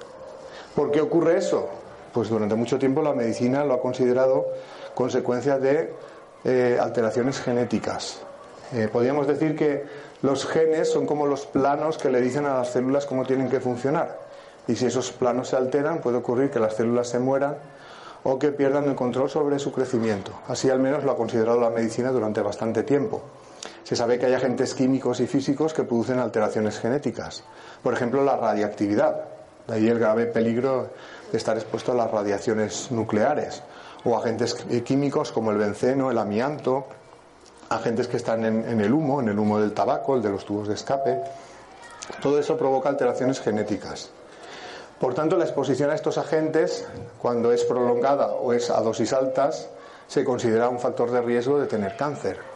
[0.76, 1.68] ¿Por qué ocurre eso?
[2.14, 4.46] Pues durante mucho tiempo la medicina lo ha considerado
[4.94, 5.94] consecuencia de
[6.44, 8.22] eh, alteraciones genéticas.
[8.74, 9.84] Eh, podríamos decir que
[10.22, 13.60] los genes son como los planos que le dicen a las células cómo tienen que
[13.60, 14.20] funcionar.
[14.68, 17.58] Y si esos planos se alteran, puede ocurrir que las células se mueran
[18.24, 20.32] o que pierdan el control sobre su crecimiento.
[20.48, 23.22] Así al menos lo ha considerado la medicina durante bastante tiempo.
[23.86, 27.44] Se sabe que hay agentes químicos y físicos que producen alteraciones genéticas.
[27.84, 29.26] Por ejemplo, la radiactividad.
[29.68, 30.90] De ahí el grave peligro
[31.32, 33.62] de estar expuesto a las radiaciones nucleares
[34.04, 36.88] o agentes químicos como el benceno, el amianto,
[37.70, 40.68] agentes que están en, el humo, en el humo del tabaco, el de los tubos
[40.68, 41.22] de escape.
[42.24, 44.10] Todo eso provoca alteraciones genéticas.
[45.00, 46.88] Por tanto, la exposición a estos agentes,
[47.22, 49.70] cuando es prolongada o es a dosis altas,
[50.08, 52.55] se considera un factor de riesgo de tener cáncer.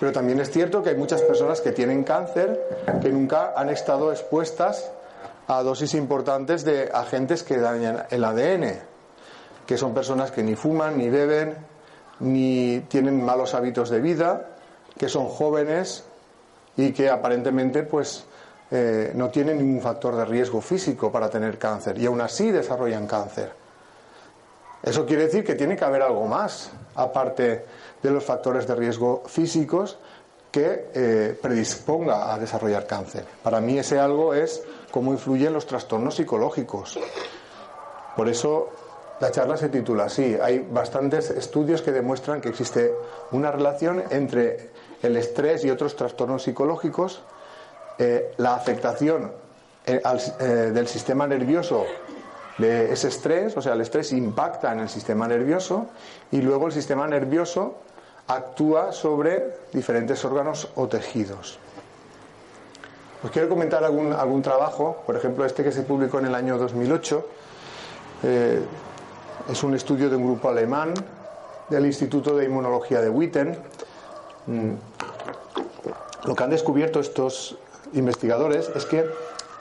[0.00, 2.60] Pero también es cierto que hay muchas personas que tienen cáncer
[3.00, 4.90] que nunca han estado expuestas
[5.46, 8.90] a dosis importantes de agentes que dañan el ADN
[9.70, 11.56] que son personas que ni fuman, ni beben,
[12.18, 14.48] ni tienen malos hábitos de vida,
[14.98, 16.02] que son jóvenes
[16.76, 18.24] y que aparentemente pues
[18.72, 23.06] eh, no tienen ningún factor de riesgo físico para tener cáncer y aún así desarrollan
[23.06, 23.52] cáncer.
[24.82, 27.64] Eso quiere decir que tiene que haber algo más, aparte
[28.02, 29.98] de los factores de riesgo físicos,
[30.50, 33.24] que eh, predisponga a desarrollar cáncer.
[33.42, 36.98] Para mí ese algo es cómo influyen los trastornos psicológicos.
[38.16, 38.70] Por eso
[39.20, 40.36] la charla se titula así.
[40.42, 42.92] Hay bastantes estudios que demuestran que existe
[43.30, 44.70] una relación entre
[45.02, 47.22] el estrés y otros trastornos psicológicos,
[47.98, 49.32] eh, la afectación
[49.86, 50.00] eh,
[50.74, 51.86] del sistema nervioso
[52.58, 55.86] de ese estrés, o sea, el estrés impacta en el sistema nervioso
[56.30, 57.78] y luego el sistema nervioso
[58.34, 61.58] actúa sobre diferentes órganos o tejidos.
[63.22, 66.56] Os quiero comentar algún, algún trabajo, por ejemplo, este que se publicó en el año
[66.56, 67.26] 2008.
[68.22, 68.60] Eh,
[69.50, 70.94] es un estudio de un grupo alemán
[71.68, 73.58] del Instituto de Inmunología de Witten.
[74.46, 74.70] Mm,
[76.24, 77.58] lo que han descubierto estos
[77.92, 79.00] investigadores es que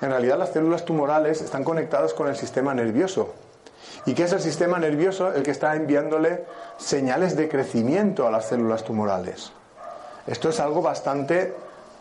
[0.02, 3.34] en realidad las células tumorales están conectadas con el sistema nervioso
[4.06, 5.34] ¿Y qué es el sistema nervioso?
[5.34, 6.46] El que está enviándole
[6.78, 9.52] señales de crecimiento a las células tumorales.
[10.28, 11.54] Esto es algo bastante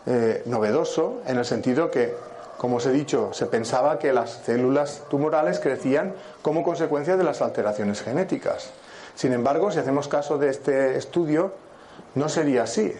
[0.05, 2.15] eh, novedoso en el sentido que,
[2.57, 7.41] como os he dicho, se pensaba que las células tumorales crecían como consecuencia de las
[7.41, 8.71] alteraciones genéticas.
[9.15, 11.53] Sin embargo, si hacemos caso de este estudio,
[12.15, 12.93] no sería así.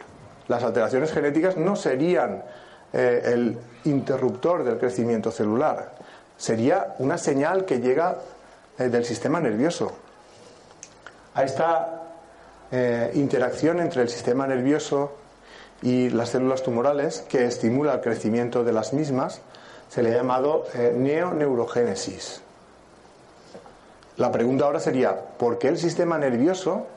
[0.48, 2.44] Las alteraciones genéticas no serían
[2.92, 5.94] eh, el interruptor del crecimiento celular.
[6.38, 8.18] Sería una señal que llega
[8.88, 9.92] del sistema nervioso.
[11.36, 12.04] A esta
[12.72, 15.14] eh, interacción entre el sistema nervioso
[15.82, 19.42] y las células tumorales que estimula el crecimiento de las mismas
[19.90, 22.42] se le ha llamado eh, neoneurogénesis.
[24.18, 26.88] La pregunta ahora sería, ¿por qué el sistema nervioso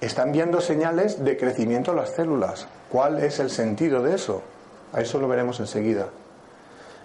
[0.00, 2.66] está enviando señales de crecimiento a las células?
[2.90, 4.42] ¿Cuál es el sentido de eso?
[4.92, 6.06] A eso lo veremos enseguida.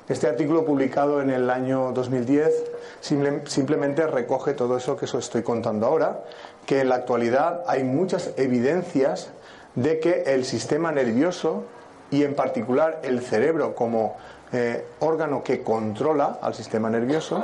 [0.08, 2.54] Este artículo publicado en el año 2010
[3.02, 6.22] simplemente recoge todo eso que os estoy contando ahora,
[6.68, 9.32] que en la actualidad hay muchas evidencias
[9.74, 11.64] de que el sistema nervioso
[12.12, 14.16] y en particular el cerebro como
[14.54, 17.44] eh, órgano que controla al sistema nervioso,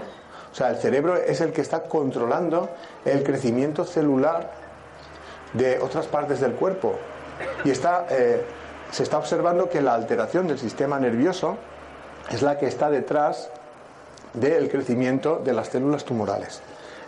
[0.51, 2.69] o sea, el cerebro es el que está controlando
[3.05, 4.51] el crecimiento celular
[5.53, 6.93] de otras partes del cuerpo.
[7.63, 8.45] Y está, eh,
[8.91, 11.57] se está observando que la alteración del sistema nervioso
[12.31, 13.49] es la que está detrás
[14.33, 16.61] del crecimiento de las células tumorales.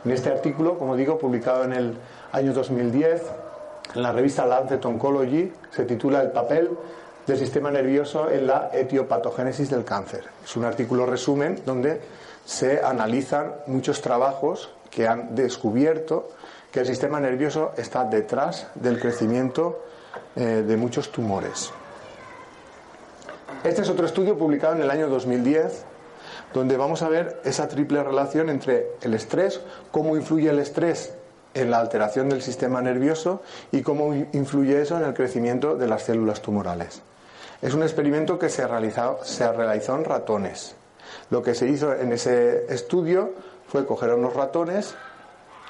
[0.03, 1.97] En este artículo, como digo, publicado en el
[2.33, 3.21] año 2010,
[3.95, 6.69] en la revista Lancet Oncology, se titula El papel
[7.25, 10.25] del sistema nervioso en la etiopatogénesis del cáncer.
[10.43, 12.01] Es un artículo resumen donde
[12.43, 16.29] se analizan muchos trabajos que han descubierto
[16.71, 19.83] que el sistema nervioso está detrás del crecimiento
[20.35, 21.71] eh, de muchos tumores.
[23.63, 25.85] Este es otro estudio publicado en el año 2010
[26.53, 31.13] donde vamos a ver esa triple relación entre el estrés, cómo influye el estrés
[31.53, 33.41] en la alteración del sistema nervioso
[33.71, 37.01] y cómo influye eso en el crecimiento de las células tumorales.
[37.61, 38.67] Es un experimento que se,
[39.23, 40.75] se realizó en ratones.
[41.29, 43.31] Lo que se hizo en ese estudio
[43.67, 44.95] fue coger a unos ratones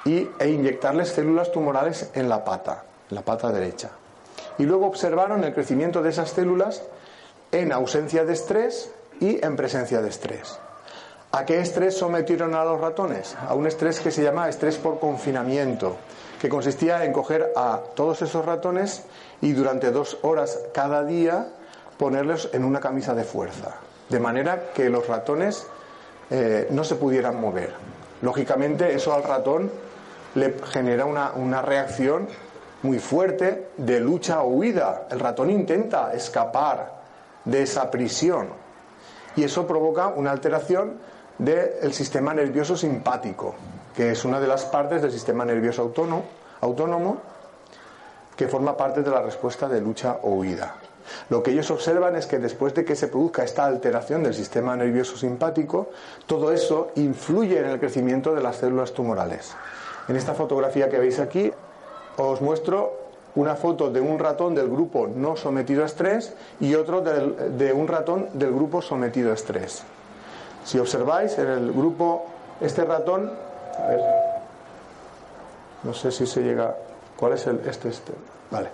[0.04, 3.92] y, e inyectarles células tumorales en la pata, en la pata derecha.
[4.58, 6.84] Y luego observaron el crecimiento de esas células
[7.54, 10.60] en ausencia de estrés y en presencia de estrés.
[11.32, 13.36] ¿A qué estrés sometieron a los ratones?
[13.48, 15.98] A un estrés que se llama estrés por confinamiento,
[16.42, 19.04] que consistía en coger a todos esos ratones
[19.42, 21.48] y durante dos horas cada día
[21.98, 23.76] ponerlos en una camisa de fuerza,
[24.10, 25.66] de manera que los ratones
[26.30, 27.72] eh, no se pudieran mover.
[28.22, 29.72] Lógicamente eso al ratón
[30.36, 32.28] le genera una, una reacción
[32.82, 35.08] muy fuerte de lucha o huida.
[35.12, 37.03] El ratón intenta escapar
[37.46, 38.48] de esa prisión.
[39.36, 41.00] Y eso provoca una alteración
[41.38, 43.56] del sistema nervioso simpático,
[43.96, 45.92] que es una de las partes del sistema nervioso
[46.62, 47.18] autónomo,
[48.36, 50.76] que forma parte de la respuesta de lucha o huida.
[51.30, 54.76] Lo que ellos observan es que después de que se produzca esta alteración del sistema
[54.76, 55.90] nervioso simpático,
[56.26, 59.54] todo eso influye en el crecimiento de las células tumorales.
[60.08, 61.52] En esta fotografía que veis aquí
[62.18, 63.03] os muestro
[63.36, 67.88] una foto de un ratón del grupo no sometido a estrés y otro de un
[67.88, 69.84] ratón del grupo sometido a estrés.
[70.64, 72.26] Si observáis en el grupo,
[72.62, 73.32] este ratón,
[73.78, 74.02] a ver,
[75.84, 76.76] no sé si se llega,
[77.18, 78.14] ¿cuál es el, este, este?
[78.50, 78.70] Vale.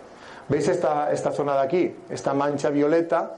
[0.48, 1.96] ¿Veis esta, esta zona de aquí?
[2.10, 3.36] Esta mancha violeta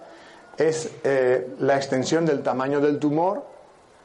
[0.57, 3.43] es eh, la extensión del tamaño del tumor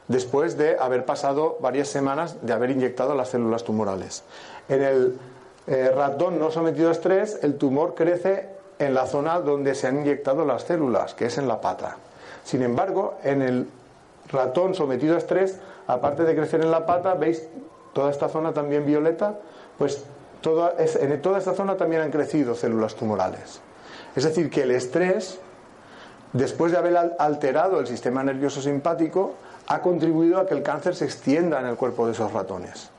[0.07, 4.23] después de haber pasado varias semanas de haber inyectado las células tumorales.
[4.69, 5.17] En el
[5.67, 8.49] eh, ratón no sometido a estrés, el tumor crece
[8.79, 11.97] en la zona donde se han inyectado las células, que es en la pata.
[12.43, 13.67] Sin embargo, en el
[14.29, 17.47] ratón sometido a estrés, aparte de crecer en la pata, ¿veis
[17.93, 19.35] toda esta zona también violeta?
[19.77, 20.05] Pues
[20.43, 23.59] en toda esta zona también han crecido células tumorales.
[24.15, 25.39] Es decir, que el estrés,
[26.31, 29.33] después de haber alterado el sistema nervioso simpático,
[29.67, 32.89] ha contribuido a que el cáncer se extienda en el cuerpo de esos ratones.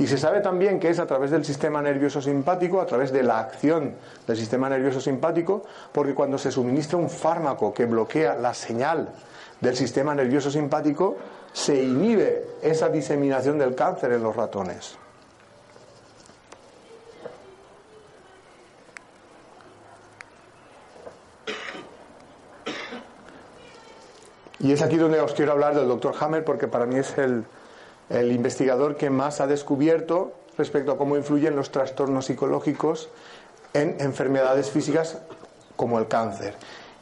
[0.00, 3.22] Y se sabe también que es a través del sistema nervioso simpático, a través de
[3.22, 3.96] la acción
[4.26, 9.10] del sistema nervioso simpático, porque cuando se suministra un fármaco que bloquea la señal
[9.60, 11.18] del sistema nervioso simpático,
[11.52, 14.96] se inhibe esa diseminación del cáncer en los ratones.
[24.60, 27.44] Y es aquí donde os quiero hablar del doctor Hammer porque para mí es el,
[28.10, 33.08] el investigador que más ha descubierto respecto a cómo influyen los trastornos psicológicos
[33.72, 35.18] en enfermedades físicas
[35.76, 36.54] como el cáncer.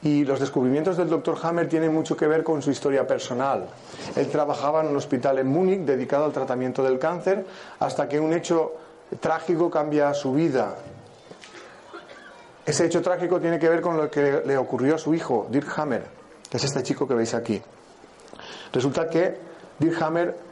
[0.03, 3.67] Y los descubrimientos del doctor Hammer tienen mucho que ver con su historia personal.
[4.15, 7.45] Él trabajaba en un hospital en Múnich dedicado al tratamiento del cáncer
[7.81, 8.75] hasta que un hecho
[9.19, 10.77] trágico cambia su vida.
[12.65, 15.77] Ese hecho trágico tiene que ver con lo que le ocurrió a su hijo, Dirk
[15.79, 16.05] Hammer,
[16.49, 17.61] que es este chico que veis aquí.
[18.73, 19.37] Resulta que
[19.79, 20.48] Dirk Hammer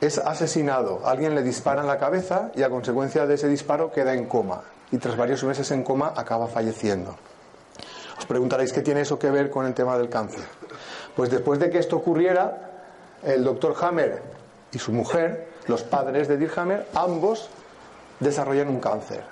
[0.00, 1.02] es asesinado.
[1.04, 4.62] Alguien le dispara en la cabeza y a consecuencia de ese disparo queda en coma.
[4.92, 7.16] Y tras varios meses en coma acaba falleciendo.
[8.18, 10.44] Os preguntaréis qué tiene eso que ver con el tema del cáncer.
[11.14, 12.70] Pues después de que esto ocurriera,
[13.22, 14.22] el doctor Hammer
[14.72, 17.50] y su mujer, los padres de Dirk Hammer, ambos
[18.20, 19.22] desarrollan un cáncer.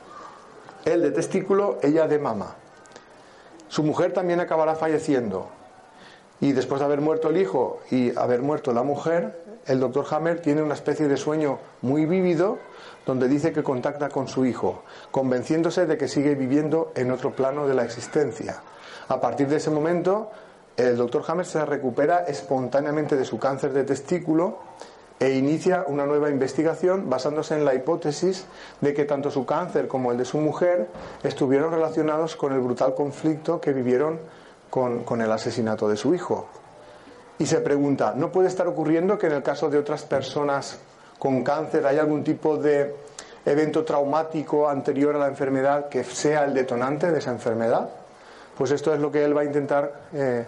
[0.84, 2.54] Él de testículo, ella de mama.
[3.68, 5.48] Su mujer también acabará falleciendo.
[6.40, 10.40] Y después de haber muerto el hijo y haber muerto la mujer, el doctor Hammer
[10.40, 12.58] tiene una especie de sueño muy vívido
[13.04, 17.68] donde dice que contacta con su hijo, convenciéndose de que sigue viviendo en otro plano
[17.68, 18.62] de la existencia.
[19.08, 20.30] A partir de ese momento,
[20.76, 24.58] el doctor Hammer se recupera espontáneamente de su cáncer de testículo
[25.20, 28.46] e inicia una nueva investigación basándose en la hipótesis
[28.80, 30.88] de que tanto su cáncer como el de su mujer
[31.22, 34.20] estuvieron relacionados con el brutal conflicto que vivieron
[34.70, 36.46] con, con el asesinato de su hijo
[37.38, 40.78] y se pregunta, ¿no puede estar ocurriendo que en el caso de otras personas
[41.18, 42.94] con cáncer hay algún tipo de
[43.44, 47.88] evento traumático anterior a la enfermedad que sea el detonante de esa enfermedad?
[48.56, 50.46] Pues esto es lo que él va a intentar eh,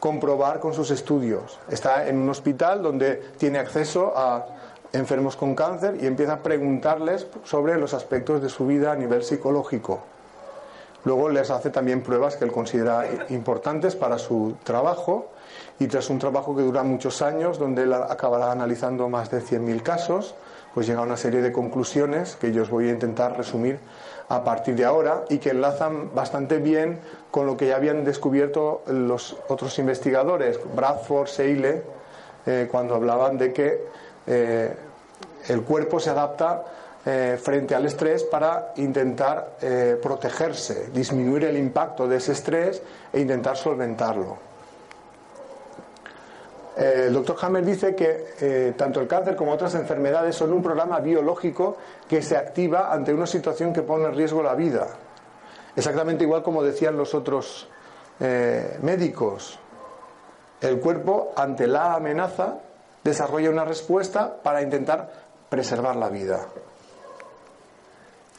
[0.00, 1.60] comprobar con sus estudios.
[1.70, 4.44] Está en un hospital donde tiene acceso a
[4.92, 9.22] enfermos con cáncer y empieza a preguntarles sobre los aspectos de su vida a nivel
[9.22, 10.00] psicológico.
[11.04, 15.31] Luego les hace también pruebas que él considera importantes para su trabajo
[15.82, 19.82] y tras un trabajo que dura muchos años, donde él acabará analizando más de 100.000
[19.82, 20.36] casos,
[20.74, 23.80] pues llega a una serie de conclusiones que yo os voy a intentar resumir
[24.28, 27.00] a partir de ahora y que enlazan bastante bien
[27.32, 31.82] con lo que ya habían descubierto los otros investigadores, Bradford, Seile,
[32.46, 33.84] eh, cuando hablaban de que
[34.28, 34.72] eh,
[35.48, 36.62] el cuerpo se adapta
[37.04, 39.56] eh, frente al estrés para intentar
[40.00, 42.80] protegerse, disminuir el impacto de ese estrés
[43.12, 44.51] e intentar solventarlo.
[46.76, 50.62] Eh, el doctor Hammer dice que eh, tanto el cáncer como otras enfermedades son un
[50.62, 51.76] programa biológico
[52.08, 54.88] que se activa ante una situación que pone en riesgo la vida.
[55.76, 57.68] Exactamente igual como decían los otros
[58.20, 59.58] eh, médicos.
[60.60, 62.58] El cuerpo, ante la amenaza,
[63.02, 65.10] desarrolla una respuesta para intentar
[65.48, 66.46] preservar la vida.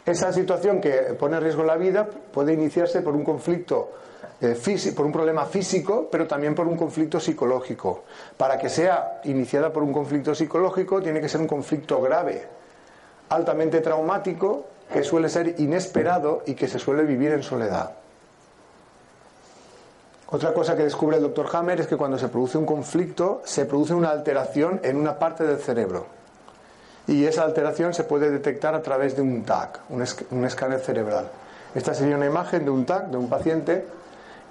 [0.05, 3.91] Esa situación que pone en riesgo la vida puede iniciarse por un conflicto
[4.95, 8.03] por un problema físico, pero también por un conflicto psicológico.
[8.37, 12.45] Para que sea iniciada por un conflicto psicológico, tiene que ser un conflicto grave,
[13.29, 17.91] altamente traumático, que suele ser inesperado y que se suele vivir en soledad.
[20.33, 23.65] Otra cosa que descubre el doctor Hammer es que cuando se produce un conflicto, se
[23.65, 26.07] produce una alteración en una parte del cerebro.
[27.05, 31.29] Y esa alteración se puede detectar a través de un TAC, un, escáner cerebral.
[31.75, 33.85] Esta sería una imagen de un TAC, de un paciente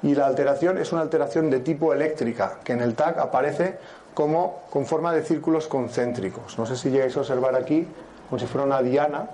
[0.03, 3.79] y la alteración es una alteración de tipo eléctrica, que en el TAC aparece
[4.15, 6.59] como con forma de círculos concéntricos.
[6.59, 7.87] No sé si llegáis a observar aquí,
[8.29, 9.29] como si fuera una diana.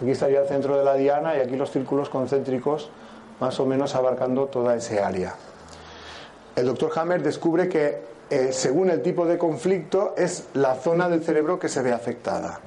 [0.00, 2.90] Aquí estaría el centro de la diana y aquí los círculos concéntricos
[3.40, 5.34] más o menos abarcando toda ese área.
[6.54, 8.00] El doctor Hammer descubre que
[8.30, 12.60] eh, según el tipo de conflicto es la zona del cerebro que se ve afectada.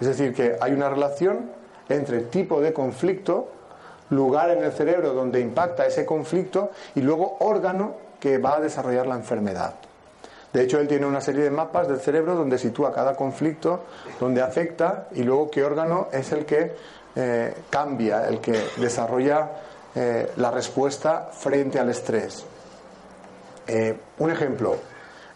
[0.00, 1.50] Es decir, que hay una relación
[1.88, 3.48] entre tipo de conflicto
[4.10, 9.06] lugar en el cerebro donde impacta ese conflicto y luego órgano que va a desarrollar
[9.06, 9.74] la enfermedad.
[10.52, 13.84] De hecho, él tiene una serie de mapas del cerebro donde sitúa cada conflicto,
[14.18, 16.74] donde afecta y luego qué órgano es el que
[17.14, 19.50] eh, cambia, el que desarrolla
[19.94, 22.44] eh, la respuesta frente al estrés.
[23.66, 24.76] Eh, un ejemplo,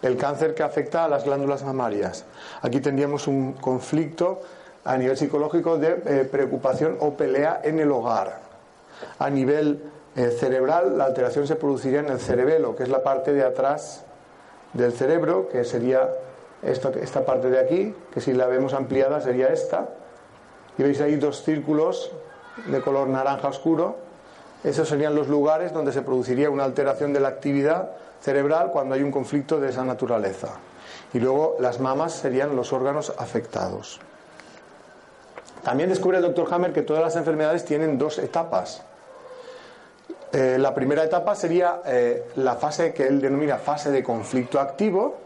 [0.01, 2.25] el cáncer que afecta a las glándulas mamarias.
[2.63, 4.41] Aquí tendríamos un conflicto
[4.85, 8.52] a nivel psicológico de preocupación o pelea en el hogar.
[9.19, 9.83] A nivel
[10.17, 14.05] eh, cerebral, la alteración se produciría en el cerebelo, que es la parte de atrás
[14.73, 16.09] del cerebro, que sería
[16.63, 19.89] esta, esta parte de aquí, que si la vemos ampliada sería esta.
[20.79, 22.11] Y veis ahí dos círculos
[22.67, 23.97] de color naranja oscuro.
[24.65, 27.91] Esos serían los lugares donde se produciría una alteración de la actividad
[28.21, 30.59] cerebral cuando hay un conflicto de esa naturaleza.
[31.13, 34.01] Y luego las mamas serían los órganos afectados.
[35.63, 38.83] También descubre el doctor Hammer que todas las enfermedades tienen dos etapas.
[40.33, 45.17] Eh, la primera etapa sería eh, la fase que él denomina fase de conflicto activo,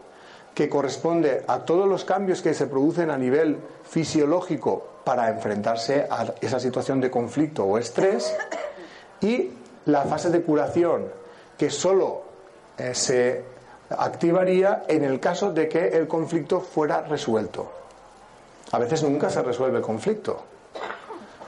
[0.53, 6.33] que corresponde a todos los cambios que se producen a nivel fisiológico para enfrentarse a
[6.41, 8.35] esa situación de conflicto o estrés,
[9.21, 9.51] y
[9.85, 11.05] la fase de curación,
[11.57, 12.23] que solo
[12.77, 13.43] eh, se
[13.89, 17.71] activaría en el caso de que el conflicto fuera resuelto.
[18.73, 20.43] A veces nunca se resuelve el conflicto,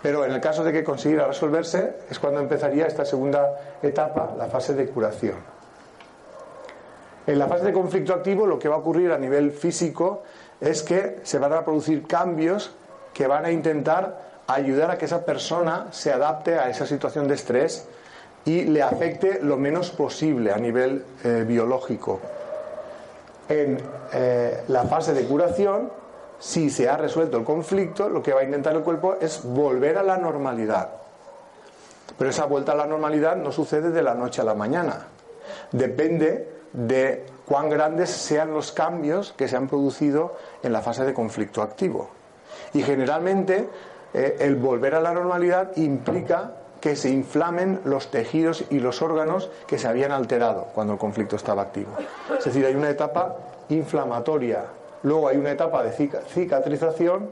[0.02, 4.48] pero en el caso de que consiguiera resolverse es cuando empezaría esta segunda etapa, la
[4.48, 5.38] fase de curación.
[7.28, 10.24] En la fase de conflicto activo lo que va a ocurrir a nivel físico
[10.60, 12.72] es que se van a producir cambios
[13.14, 17.36] que van a intentar ayudar a que esa persona se adapte a esa situación de
[17.36, 17.88] estrés
[18.46, 22.20] y le afecte lo menos posible a nivel eh, biológico.
[23.48, 23.78] En
[24.14, 25.92] eh, la fase de curación,
[26.40, 29.98] si se ha resuelto el conflicto, lo que va a intentar el cuerpo es volver
[29.98, 30.90] a la normalidad.
[32.18, 35.08] Pero esa vuelta a la normalidad no sucede de la noche a la mañana.
[35.72, 41.14] Depende de cuán grandes sean los cambios que se han producido en la fase de
[41.14, 42.10] conflicto activo.
[42.74, 43.68] Y generalmente
[44.14, 49.50] eh, el volver a la normalidad implica que se inflamen los tejidos y los órganos
[49.68, 51.92] que se habían alterado cuando el conflicto estaba activo.
[52.38, 53.36] Es decir, hay una etapa
[53.70, 54.66] inflamatoria,
[55.04, 57.30] luego hay una etapa de cicatrización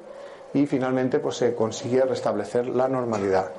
[0.54, 3.52] y finalmente pues, se consigue restablecer la normalidad.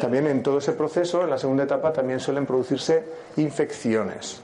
[0.00, 3.04] También en todo ese proceso, en la segunda etapa, también suelen producirse
[3.36, 4.40] infecciones.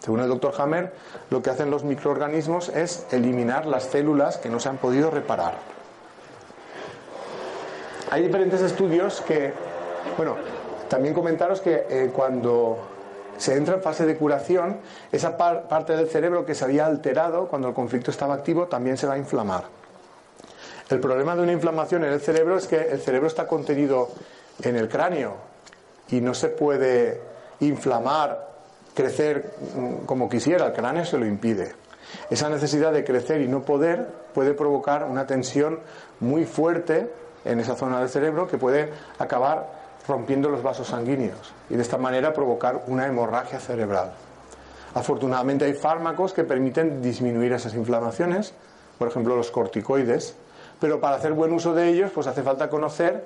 [0.00, 0.92] Según el doctor Hammer,
[1.30, 5.54] lo que hacen los microorganismos es eliminar las células que no se han podido reparar.
[8.10, 9.52] Hay diferentes estudios que
[10.16, 10.36] bueno,
[10.88, 12.78] también comentaros que eh, cuando
[13.38, 14.78] se entra en fase de curación,
[15.12, 19.06] esa parte del cerebro que se había alterado cuando el conflicto estaba activo también se
[19.06, 19.64] va a inflamar.
[20.90, 24.08] El problema de una inflamación en el cerebro es que el cerebro está contenido
[24.62, 25.36] en el cráneo
[26.08, 27.20] y no se puede
[27.60, 28.48] inflamar,
[28.94, 31.74] crecer mm, como quisiera, el cráneo se lo impide.
[32.30, 35.80] Esa necesidad de crecer y no poder puede provocar una tensión
[36.20, 37.10] muy fuerte
[37.44, 39.77] en esa zona del cerebro que puede acabar
[40.08, 44.12] rompiendo los vasos sanguíneos y de esta manera provocar una hemorragia cerebral.
[44.94, 48.54] Afortunadamente hay fármacos que permiten disminuir esas inflamaciones,
[48.98, 50.34] por ejemplo los corticoides,
[50.80, 53.24] pero para hacer buen uso de ellos pues hace falta conocer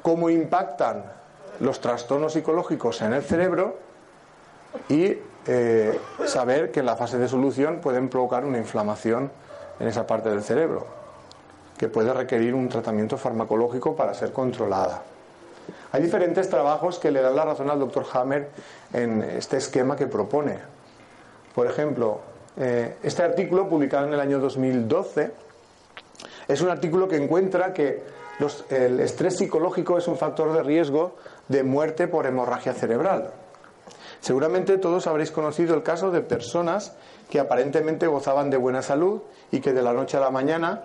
[0.00, 1.04] cómo impactan
[1.60, 3.76] los trastornos psicológicos en el cerebro
[4.88, 9.30] y eh, saber que en la fase de solución pueden provocar una inflamación
[9.78, 10.86] en esa parte del cerebro,
[11.76, 15.02] que puede requerir un tratamiento farmacológico para ser controlada.
[15.92, 18.50] Hay diferentes trabajos que le dan la razón al doctor Hammer
[18.92, 20.58] en este esquema que propone.
[21.54, 22.20] Por ejemplo,
[22.56, 25.32] eh, este artículo publicado en el año 2012
[26.48, 28.02] es un artículo que encuentra que
[28.70, 31.16] el estrés psicológico es un factor de riesgo
[31.48, 33.30] de muerte por hemorragia cerebral.
[34.20, 36.96] Seguramente todos habréis conocido el caso de personas
[37.28, 40.82] que aparentemente gozaban de buena salud y que de la noche a la mañana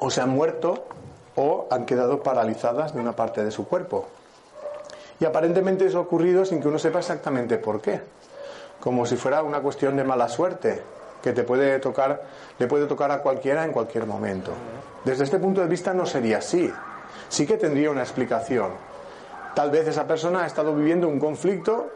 [0.00, 0.86] o se han muerto
[1.36, 4.06] o han quedado paralizadas de una parte de su cuerpo.
[5.20, 8.00] Y aparentemente eso ha ocurrido sin que uno sepa exactamente por qué.
[8.80, 10.82] Como si fuera una cuestión de mala suerte,
[11.22, 12.22] que te puede tocar,
[12.58, 14.50] le puede tocar a cualquiera en cualquier momento.
[15.04, 16.70] Desde este punto de vista no sería así.
[17.28, 18.70] Sí que tendría una explicación.
[19.54, 21.90] Tal vez esa persona ha estado viviendo un conflicto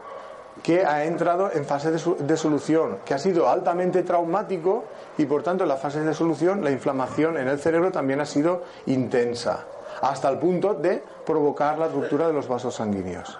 [0.67, 4.83] que ha entrado en fase de, solución, que ha sido altamente traumático
[5.17, 8.25] y por tanto en la fase de solución la inflamación en el cerebro también ha
[8.25, 9.63] sido intensa,
[10.01, 13.39] hasta el punto de provocar la ruptura de los vasos sanguíneos.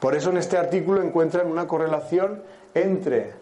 [0.00, 2.42] Por eso en este artículo encuentran una correlación
[2.72, 3.34] entre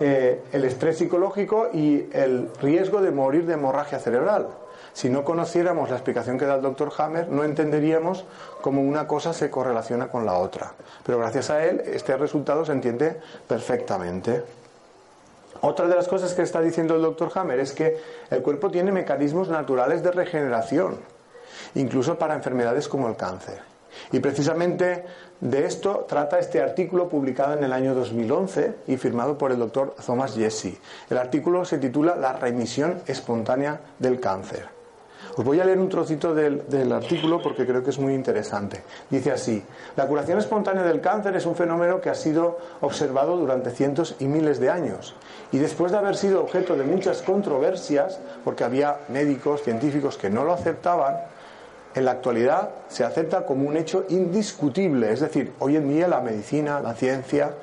[0.00, 4.48] eh, el estrés psicológico y el riesgo de morir de hemorragia cerebral.
[4.92, 8.24] Si no conociéramos la explicación que da el doctor Hammer, no entenderíamos
[8.60, 10.72] cómo una cosa se correlaciona con la otra.
[11.04, 14.42] Pero gracias a él, este resultado se entiende perfectamente.
[15.60, 17.98] Otra de las cosas que está diciendo el doctor Hammer es que
[18.30, 20.98] el cuerpo tiene mecanismos naturales de regeneración,
[21.74, 23.69] incluso para enfermedades como el cáncer.
[24.12, 25.04] Y precisamente
[25.40, 29.94] de esto trata este artículo publicado en el año 2011 y firmado por el doctor
[30.04, 30.78] Thomas Jesse.
[31.08, 34.80] El artículo se titula La remisión espontánea del cáncer.
[35.36, 38.82] Os voy a leer un trocito del, artículo porque creo que es muy interesante.
[39.08, 39.62] Dice así,
[39.96, 44.26] la curación espontánea del cáncer es un fenómeno que ha sido observado durante cientos y
[44.26, 45.14] miles de años.
[45.52, 50.44] Y después de haber sido objeto de muchas controversias, porque había médicos, científicos que no
[50.44, 51.16] lo aceptaban,
[51.94, 55.12] en la actualidad se acepta como un hecho indiscutible.
[55.12, 57.54] Es decir, hoy en día la medicina, la ciencia,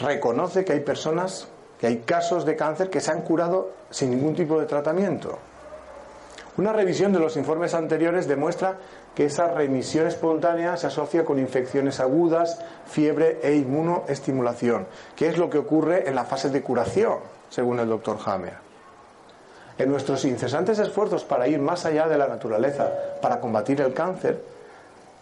[0.00, 1.48] reconoce que hay personas,
[1.80, 5.38] que hay casos de cáncer que se han curado sin ningún tipo de tratamiento.
[6.56, 8.78] Una revisión de los informes anteriores demuestra
[9.14, 14.86] que esa remisión espontánea se asocia con infecciones agudas, fiebre e inmunoestimulación,
[15.16, 17.18] que es lo que ocurre en la fase de curación,
[17.50, 18.73] según el doctor Hammer.
[19.76, 24.40] En nuestros incesantes esfuerzos para ir más allá de la naturaleza, para combatir el cáncer,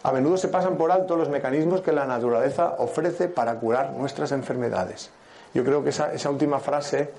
[0.03, 4.33] a menudo se pasan por alto los mecanismos que la naturaleza ofrece para curar nuestras
[4.33, 5.11] enfermedades.
[5.55, 7.11] Yo creo que esa, última frase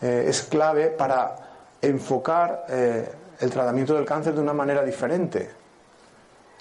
[0.00, 1.36] eh, es clave para
[1.82, 3.10] enfocar eh,
[3.40, 5.50] el tratamiento del cáncer de una manera diferente,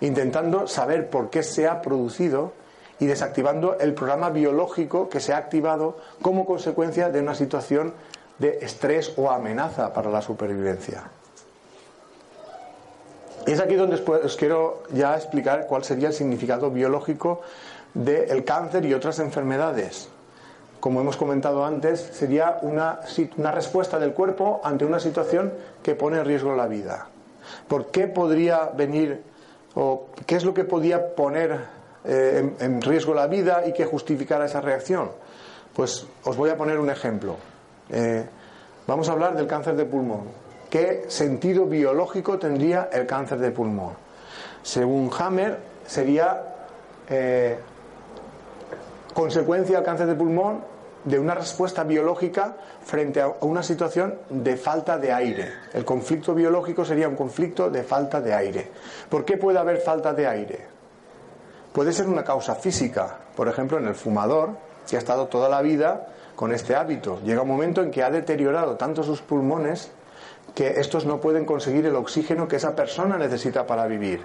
[0.01, 2.53] intentando saber por qué se ha producido
[2.99, 7.93] y desactivando el programa biológico que se ha activado como consecuencia de una situación
[8.39, 11.03] de estrés o amenaza para la supervivencia.
[13.45, 17.41] Y es aquí donde os quiero ya explicar cuál sería el significado biológico
[17.93, 20.09] del cáncer y otras enfermedades
[20.79, 23.01] como hemos comentado antes, sería una,
[23.51, 27.07] respuesta del cuerpo ante una situación que pone en riesgo la vida.
[27.67, 29.21] ¿Por qué podría venir
[29.75, 31.59] o qué es lo que podía poner
[32.05, 35.11] eh, en, riesgo la vida y que justificara esa reacción?
[35.75, 37.35] Pues os voy a poner un ejemplo.
[37.89, 38.25] Eh,
[38.87, 40.23] vamos a hablar del cáncer de pulmón.
[40.69, 43.93] ¿Qué sentido biológico tendría el cáncer de pulmón?
[44.61, 46.43] Según Hammer, sería
[47.09, 47.57] eh,
[49.13, 50.63] consecuencia del cáncer de pulmón
[51.03, 55.53] de una respuesta biológica frente a una situación de falta de aire.
[55.73, 58.69] El conflicto biológico sería un conflicto de falta de aire.
[59.09, 60.59] ¿Por qué puede haber falta de aire?
[61.73, 64.51] Puede ser una causa física, por ejemplo, en el fumador,
[64.87, 66.07] que ha estado toda la vida
[66.39, 67.19] con este hábito.
[67.25, 69.91] Llega un momento en que ha deteriorado tanto sus pulmones
[70.55, 74.23] que estos no pueden conseguir el oxígeno que esa persona necesita para vivir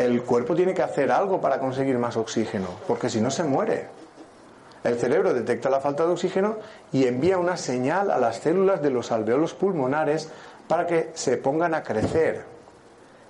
[0.00, 3.88] el cuerpo tiene que hacer algo para conseguir más oxígeno, porque si no se muere.
[4.82, 6.56] El cerebro detecta la falta de oxígeno
[6.90, 10.30] y envía una señal a las células de los alveolos pulmonares
[10.68, 12.44] para que se pongan a crecer.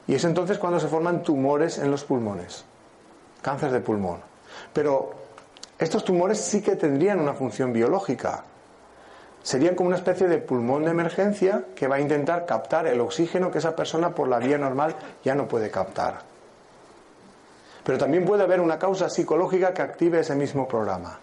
[0.07, 2.65] Y es entonces cuando se forman tumores en los pulmones,
[3.43, 4.21] cáncer de pulmón.
[4.73, 5.20] Pero
[5.81, 8.45] estos tumores sí que tendrían una función biológica.
[9.43, 13.51] Serían como una especie de pulmón de emergencia que va a intentar captar el oxígeno
[13.51, 16.21] que esa persona por la vía normal ya no puede captar.
[17.83, 21.19] Pero también puede haber una causa psicológica que active ese mismo programa.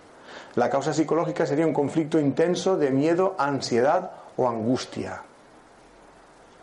[0.55, 5.21] La causa psicológica sería un conflicto intenso de miedo, ansiedad o angustia.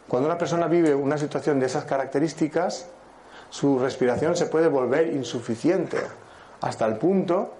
[0.08, 2.88] Cuando una persona vive una situación de esas características,
[3.50, 5.98] su respiración se puede volver insuficiente
[6.60, 7.52] hasta el punto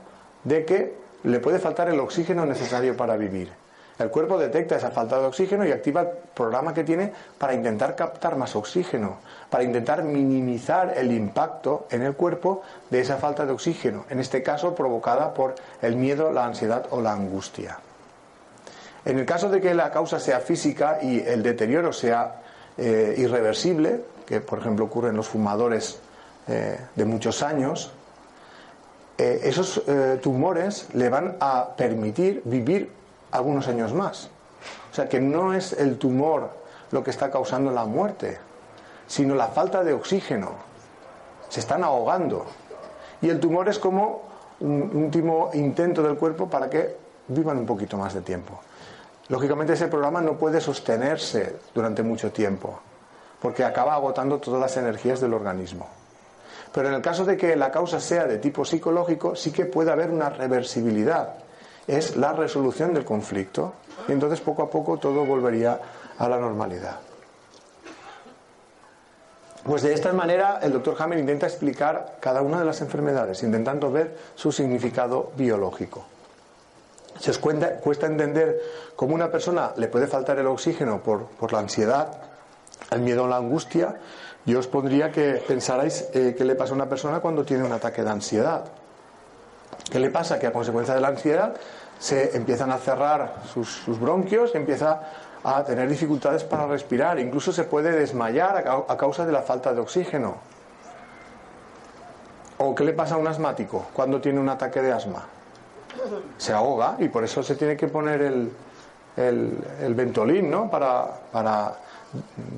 [0.45, 3.51] de que le puede faltar el oxígeno necesario para vivir.
[3.99, 7.95] El cuerpo detecta esa falta de oxígeno y activa el programa que tiene para intentar
[7.95, 9.18] captar más oxígeno,
[9.49, 14.42] para intentar minimizar el impacto en el cuerpo de esa falta de oxígeno, en este
[14.42, 17.78] caso provocada por el miedo, la ansiedad o la angustia.
[19.05, 22.40] En el caso de que la causa sea física y el deterioro sea
[22.76, 26.01] eh, irreversible, que por ejemplo ocurre en los fumadores
[26.49, 27.92] eh, de muchos años,
[29.18, 29.82] eh, esos
[30.22, 32.90] tumores le van a permitir vivir
[33.30, 34.30] algunos años más.
[34.90, 36.50] O sea que no es el tumor
[36.90, 38.38] lo que está causando la muerte,
[39.06, 40.52] sino la falta de oxígeno.
[41.48, 42.46] Se están ahogando.
[43.20, 44.22] Y el tumor es como
[44.60, 46.96] un último intento del cuerpo para que
[47.28, 48.60] vivan un poquito más de tiempo.
[49.28, 52.78] Lógicamente ese programa no puede sostenerse durante mucho tiempo,
[53.40, 55.88] porque acaba agotando todas las energías del organismo.
[56.75, 59.93] Pero en el caso de que la causa sea de tipo psicológico, sí que puede
[59.93, 61.45] haber una reversibilidad
[61.87, 63.75] es la resolución del conflicto
[64.09, 65.79] y entonces poco a poco todo volvería
[66.18, 67.01] a la normalidad.
[69.64, 73.91] Pues de esta manera el doctor Hammer intenta explicar cada una de las enfermedades, intentando
[73.91, 76.05] ver su significado biológico.
[77.18, 78.61] Si os cuesta entender
[78.97, 82.09] cómo una persona le puede faltar el oxígeno por, por la ansiedad,
[82.91, 83.97] el miedo o la angustia,
[84.47, 87.72] yo os pondría que pensarais eh, qué le pasa a una persona cuando tiene un
[87.72, 88.64] ataque de ansiedad.
[89.90, 90.38] ¿Qué le pasa?
[90.38, 91.55] Que a consecuencia de la ansiedad
[91.99, 95.01] se empiezan a cerrar sus, bronquios y empieza
[95.42, 97.18] a tener dificultades para respirar.
[97.18, 100.36] Incluso se puede desmayar a, causa de la falta de oxígeno.
[102.59, 105.24] ¿O qué le pasa a un asmático cuando tiene un ataque de asma?
[106.36, 108.51] Se ahoga y por eso se tiene que poner el,
[109.16, 110.70] el, ventolín, ¿no?
[110.70, 111.74] Para, para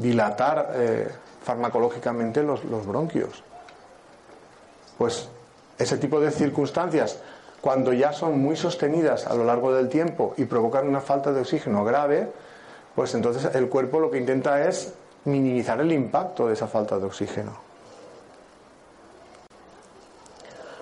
[0.00, 1.08] dilatar eh,
[1.46, 3.44] farmacológicamente los, los bronquios.
[4.98, 5.28] Pues
[5.78, 7.20] ese tipo de circunstancias,
[7.60, 11.42] cuando ya son muy sostenidas a lo largo del tiempo y provocan una falta de
[11.42, 12.28] oxígeno grave,
[12.96, 14.92] pues entonces el cuerpo lo que intenta es
[15.24, 17.52] minimizar el impacto de esa falta de oxígeno.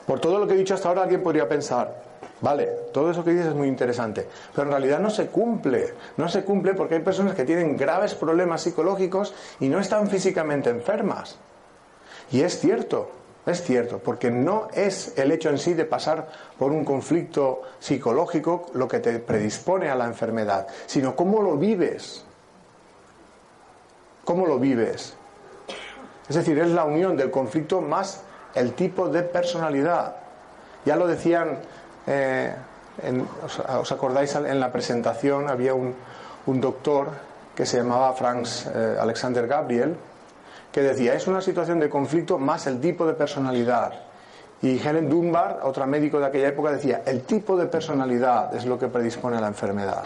[0.07, 2.04] Por todo lo que he dicho hasta ahora, alguien podría pensar,
[2.45, 5.95] vale, todo eso que dices es muy interesante, pero en realidad no se cumple.
[6.19, 10.69] No se cumple porque hay personas que tienen graves problemas psicológicos y no están físicamente
[10.69, 11.39] enfermas.
[12.31, 13.11] Y es cierto,
[13.47, 16.29] es cierto, porque no es el hecho en sí de pasar
[16.59, 22.25] por un conflicto psicológico lo que te predispone a la enfermedad, sino cómo lo vives.
[24.25, 25.15] ¿Cómo lo vives?
[26.29, 28.23] Es decir, es la unión del conflicto más
[28.55, 30.17] el tipo de personalidad.
[30.85, 31.61] Ya lo decían,
[32.07, 32.55] eh,
[33.43, 35.95] os, acordáis en la presentación, había un,
[36.61, 37.09] doctor
[37.55, 39.97] que se llamaba Franz eh, Alexander Gabriel,
[40.71, 43.93] que decía, es una situación de conflicto más el tipo de personalidad.
[44.61, 48.79] Y Helen Dunbar, otra médico de aquella época, decía, el tipo de personalidad es lo
[48.79, 50.05] que predispone a la enfermedad.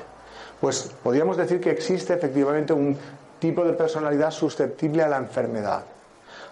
[0.60, 2.96] Pues podríamos decir que existe efectivamente un
[3.38, 5.82] tipo de personalidad susceptible a la enfermedad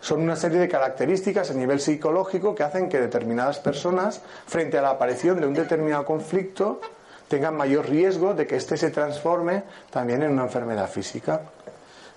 [0.00, 4.82] son una serie de características a nivel psicológico que hacen que determinadas personas, frente a
[4.82, 6.80] la aparición de un determinado conflicto,
[7.28, 11.40] tengan mayor riesgo de que éste se transforme también en una enfermedad física.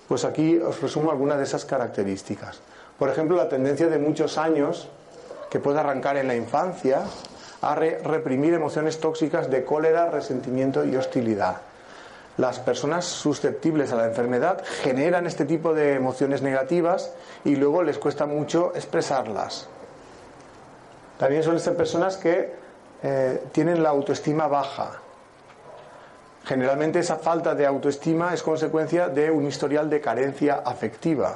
[0.08, 2.60] Pues aquí os resumo algunas de esas características.
[2.98, 4.90] Por ejemplo, la tendencia de muchos años
[5.50, 7.04] que puede arrancar en la infancia
[7.62, 11.69] a reprimir emociones tóxicas de cólera, resentimiento y hostilidad
[12.40, 17.12] las personas susceptibles a la enfermedad generan este tipo de emociones negativas
[17.44, 19.68] y luego les cuesta mucho expresarlas.
[21.18, 22.54] También suelen ser personas que
[23.04, 25.02] eh, tienen la autoestima baja.
[26.46, 31.36] Generalmente esa falta de autoestima es consecuencia de un historial de carencia afectiva.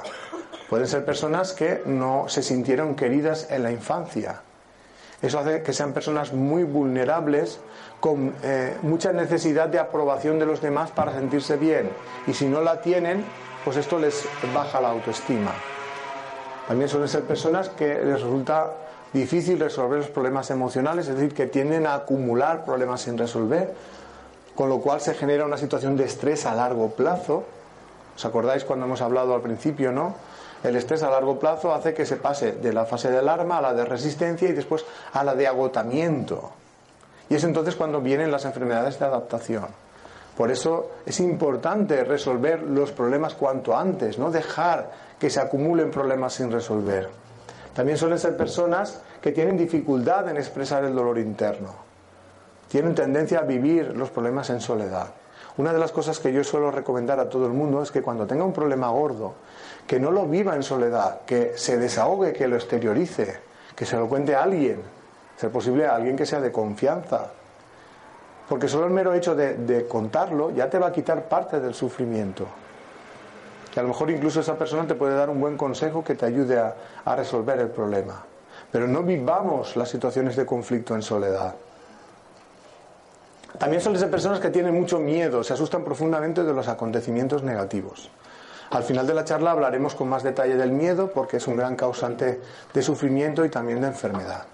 [0.70, 4.40] Pueden ser personas que no se sintieron queridas en la infancia.
[5.20, 7.60] Eso hace que sean personas muy vulnerables
[8.04, 11.88] con eh, mucha necesidad de aprobación de los demás para sentirse bien.
[12.26, 13.24] Y si no la tienen,
[13.64, 15.52] pues esto les baja la autoestima.
[16.68, 18.72] También suelen ser personas que les resulta
[19.14, 23.72] difícil resolver los problemas emocionales, es decir, que tienden a acumular problemas sin resolver,
[24.54, 27.44] con lo cual se genera una situación de estrés a largo plazo.
[28.14, 30.14] ¿Os acordáis cuando hemos hablado al principio, no?
[30.62, 33.62] El estrés a largo plazo hace que se pase de la fase de alarma a
[33.62, 34.84] la de resistencia y después
[35.14, 36.52] a la de agotamiento.
[37.28, 39.66] Y es entonces cuando vienen las enfermedades de adaptación.
[40.36, 46.34] Por eso es importante resolver los problemas cuanto antes, no dejar que se acumulen problemas
[46.34, 47.08] sin resolver.
[47.72, 51.74] También suelen ser personas que tienen dificultad en expresar el dolor interno.
[52.68, 55.08] Tienen tendencia a vivir los problemas en soledad.
[55.56, 58.26] Una de las cosas que yo suelo recomendar a todo el mundo es que cuando
[58.26, 59.34] tenga un problema gordo,
[59.86, 63.38] que no lo viva en soledad, que se desahogue, que lo exteriorice,
[63.76, 64.82] que se lo cuente a alguien,
[65.36, 67.30] ser posible a alguien que sea de confianza.
[68.48, 72.46] Porque solo el mero hecho de, contarlo ya te va a quitar parte del sufrimiento.
[73.72, 76.26] Que a lo mejor incluso esa persona te puede dar un buen consejo que te
[76.26, 76.74] ayude a,
[77.04, 78.24] a resolver el problema.
[78.70, 81.54] Pero no vivamos las situaciones de conflicto en soledad.
[83.58, 88.10] También suelen ser personas que tienen mucho miedo, se asustan profundamente de los acontecimientos negativos.
[88.70, 91.76] Al final de la charla hablaremos con más detalle del miedo porque es un gran
[91.76, 92.40] causante
[92.72, 94.46] de sufrimiento y también de enfermedad.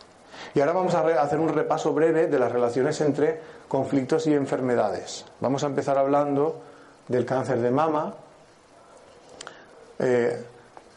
[0.55, 5.25] Y ahora vamos a hacer un repaso breve de las relaciones entre conflictos y enfermedades.
[5.41, 6.61] Vamos a empezar hablando
[7.09, 8.15] del cáncer de mama.
[9.99, 10.43] Eh,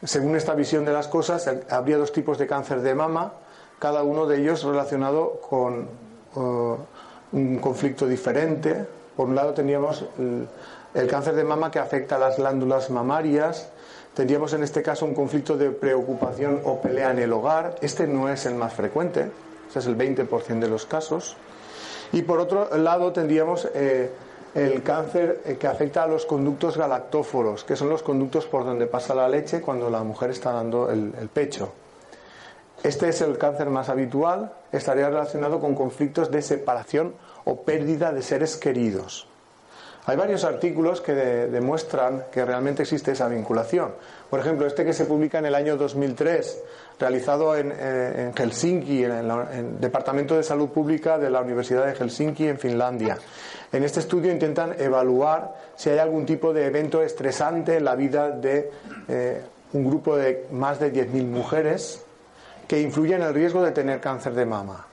[0.03, 3.33] según esta visión de las cosas, habría dos tipos de cáncer de mama,
[3.79, 5.87] cada uno de ellos relacionado con
[7.31, 8.85] un conflicto diferente.
[9.15, 10.47] Por un lado teníamos el,
[10.93, 13.69] el cáncer de mama que afecta a las glándulas mamarias,
[14.13, 17.75] Tendríamos en este caso un conflicto de preocupación o pelea en el hogar.
[17.81, 19.31] Este no es el más frecuente,
[19.69, 21.35] ese es el 20% de los casos.
[22.11, 24.11] Y por otro lado tendríamos eh,
[24.53, 28.85] el cáncer eh, que afecta a los conductos galactóforos, que son los conductos por donde
[28.85, 31.73] pasa la leche cuando la mujer está dando el pecho.
[32.83, 38.21] Este es el cáncer más habitual, estaría relacionado con conflictos de separación o pérdida de
[38.21, 39.25] seres queridos.
[40.05, 43.93] Hay varios artículos que demuestran que realmente existe esa vinculación.
[44.29, 46.61] Por ejemplo, este que se publica en el año 2003,
[46.99, 52.47] realizado en, eh, Helsinki, en el Departamento de Salud Pública de la Universidad de Helsinki,
[52.47, 53.17] en Finlandia.
[53.71, 58.29] En este estudio intentan evaluar si hay algún tipo de evento estresante en la vida
[58.29, 58.71] de
[59.07, 59.41] eh,
[59.71, 62.03] un grupo de más de 10.000 mujeres
[62.67, 64.85] que influye en el riesgo de tener cáncer de mama.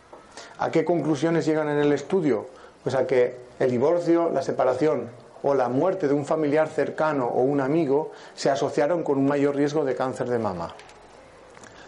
[0.59, 2.47] ¿A qué conclusiones llegan en el estudio?
[2.83, 5.09] Pues a que el divorcio, la separación
[5.43, 9.55] o la muerte de un familiar cercano o un amigo se asociaron con un mayor
[9.55, 10.75] riesgo de cáncer de mama.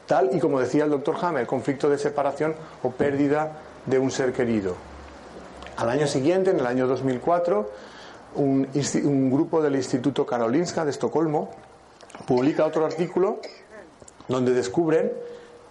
[0.06, 3.52] Tal y como decía el doctor Hammer, conflicto de separación o pérdida
[3.86, 4.74] de un ser querido.
[5.78, 7.70] Al año siguiente, en el año 2004,
[8.34, 8.68] un,
[9.04, 11.50] un grupo del Instituto Karolinska de Estocolmo
[12.26, 13.40] publica otro artículo
[14.28, 15.12] donde descubren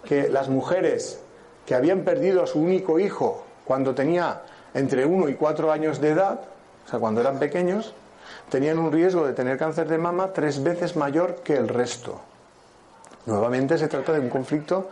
[0.04, 1.20] que las mujeres
[1.64, 4.42] que habían perdido a su único hijo cuando tenía
[4.74, 6.40] entre 1 y 4 años de edad,
[6.86, 7.94] o sea, cuando eran pequeños,
[8.48, 12.20] tenían un riesgo de tener cáncer de mama tres veces mayor que el resto.
[13.26, 14.88] Nuevamente se trata de un conflicto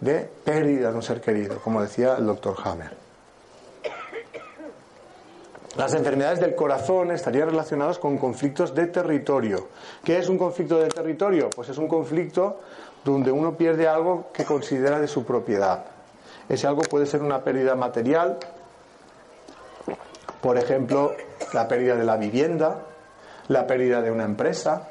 [0.00, 2.96] de pérdida de un ser querido, como decía el doctor Hammer.
[5.76, 9.68] Las enfermedades del corazón estarían relacionadas con conflictos de territorio.
[10.04, 11.48] ¿Qué es un conflicto de territorio?
[11.48, 12.60] Pues es un conflicto
[13.04, 15.84] donde uno pierde algo que considera de su propiedad.
[16.48, 18.38] Ese algo puede ser una pérdida material,
[20.40, 21.14] por ejemplo,
[21.52, 22.82] la pérdida de la vivienda,
[23.48, 24.88] la pérdida de una empresa,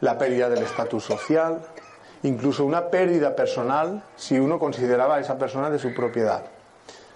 [0.00, 1.62] la pérdida del estatus social,
[2.22, 6.42] incluso una pérdida personal si uno consideraba a esa persona de su propiedad.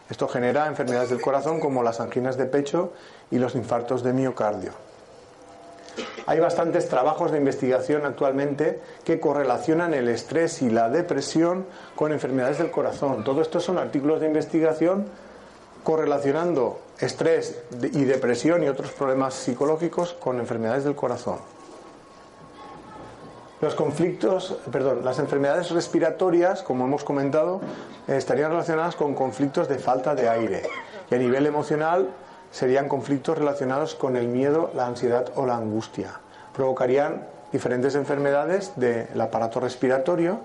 [0.08, 2.92] Esto genera enfermedades del corazón como las anginas de pecho
[3.30, 4.72] y los infartos de miocardio.
[6.26, 11.66] Hay bastantes trabajos de investigación actualmente que correlacionan el estrés y la depresión
[11.96, 13.24] con enfermedades del corazón.
[13.24, 15.06] Todo esto son artículos de investigación
[15.84, 17.62] correlacionando estrés
[17.92, 21.38] y depresión y otros problemas psicológicos con enfermedades del corazón.
[23.60, 27.60] Los conflictos, perdón, las enfermedades respiratorias, como hemos comentado,
[28.06, 30.62] estarían relacionadas con conflictos de falta de aire.
[31.10, 32.08] Y a nivel emocional
[32.52, 36.20] serían conflictos relacionados con el miedo, la ansiedad o la angustia.
[36.54, 40.38] Provocarían diferentes enfermedades del aparato respiratorio.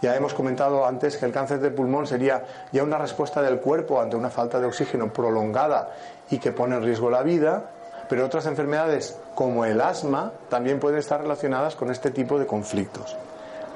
[0.00, 4.00] Ya hemos comentado antes que el cáncer de pulmón sería ya una respuesta del cuerpo
[4.00, 5.90] ante una falta de oxígeno prolongada
[6.30, 7.70] y que pone en riesgo la vida
[8.08, 13.16] pero otras enfermedades como el asma también pueden estar relacionadas con este tipo de conflictos.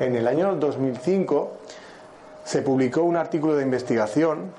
[0.01, 1.53] En el año 2005
[2.45, 4.53] se publicó un artículo de investigación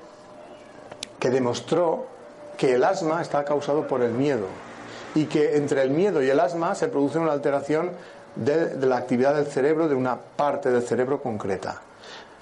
[1.18, 2.06] que demostró
[2.56, 4.46] que el asma está causado por el miedo
[5.14, 7.90] y que entre el miedo y el asma se produce una alteración
[8.36, 11.80] de, la actividad del cerebro de una parte del cerebro concreta.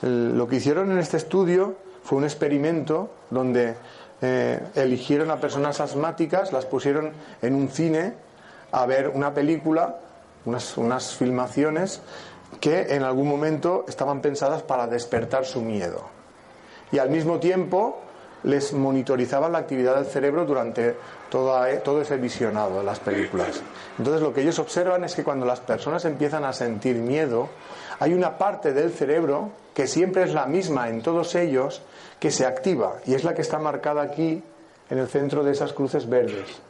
[0.02, 3.76] lo que hicieron en este estudio fue un experimento donde
[4.20, 8.14] eh, eligieron a personas asmáticas, las pusieron en un cine
[8.72, 9.98] a ver una película,
[10.44, 12.00] unas, unas filmaciones
[12.60, 16.02] que en algún momento estaban pensadas para despertar su miedo.
[16.90, 18.00] Y al mismo tiempo
[18.44, 20.96] les monitorizaban la actividad del cerebro durante
[21.30, 23.62] todo, todo ese visionado de las películas.
[23.98, 27.48] Entonces lo que ellos observan es que cuando las personas empiezan a sentir miedo,
[28.00, 31.82] hay una parte del cerebro que siempre es la misma en todos ellos,
[32.18, 34.42] que se activa y es la que está marcada aquí
[34.90, 36.60] en el centro de esas cruces verdes.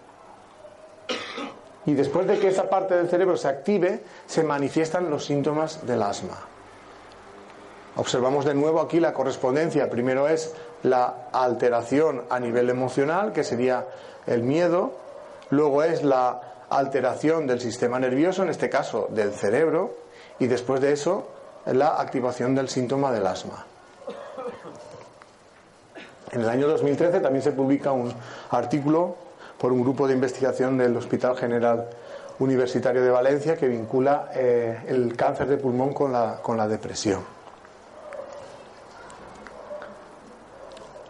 [1.85, 6.03] Y después de que esa parte del cerebro se active, se manifiestan los síntomas del
[6.03, 6.39] asma.
[7.97, 9.91] Observamos de nuevo aquí la correspondencia.
[9.91, 13.87] Primero es la alteración a nivel emocional, que sería
[14.27, 14.93] el miedo.
[15.51, 19.95] Luego es la alteración del sistema nervioso, en este caso del cerebro.
[20.39, 21.29] Y después de eso,
[21.67, 23.67] la activación del síntoma del asma.
[26.33, 28.13] En el año 2013 también se publica un
[28.51, 29.17] artículo
[29.59, 31.89] por un grupo de investigación del Hospital General
[32.39, 37.42] Universitario de Valencia que vincula eh, el cáncer de pulmón con la, con la depresión.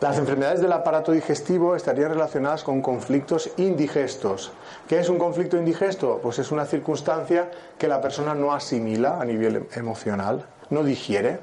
[0.03, 4.51] Las enfermedades del aparato digestivo estarían relacionadas con conflictos indigestos.
[4.89, 6.19] ¿Qué es un conflicto indigesto?
[6.21, 7.49] Pues es una circunstancia
[7.79, 11.39] que la persona no asimila a nivel emocional, no digiere.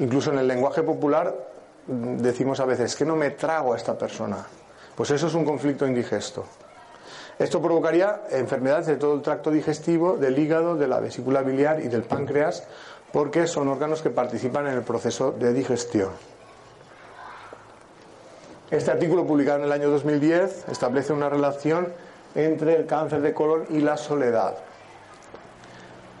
[0.00, 1.32] Incluso en el lenguaje popular
[1.86, 4.44] decimos a veces, que no me trago a esta persona.
[4.96, 6.44] Pues eso es un conflicto indigesto.
[7.38, 11.86] Esto provocaría enfermedades de todo el tracto digestivo, del hígado, de la vesícula biliar y
[11.86, 12.64] del páncreas,
[13.12, 16.39] porque son órganos que participan en el proceso de digestión.
[18.70, 21.92] Este artículo publicado en el año 2010 establece una relación
[22.36, 24.54] entre el cáncer de colon y la soledad.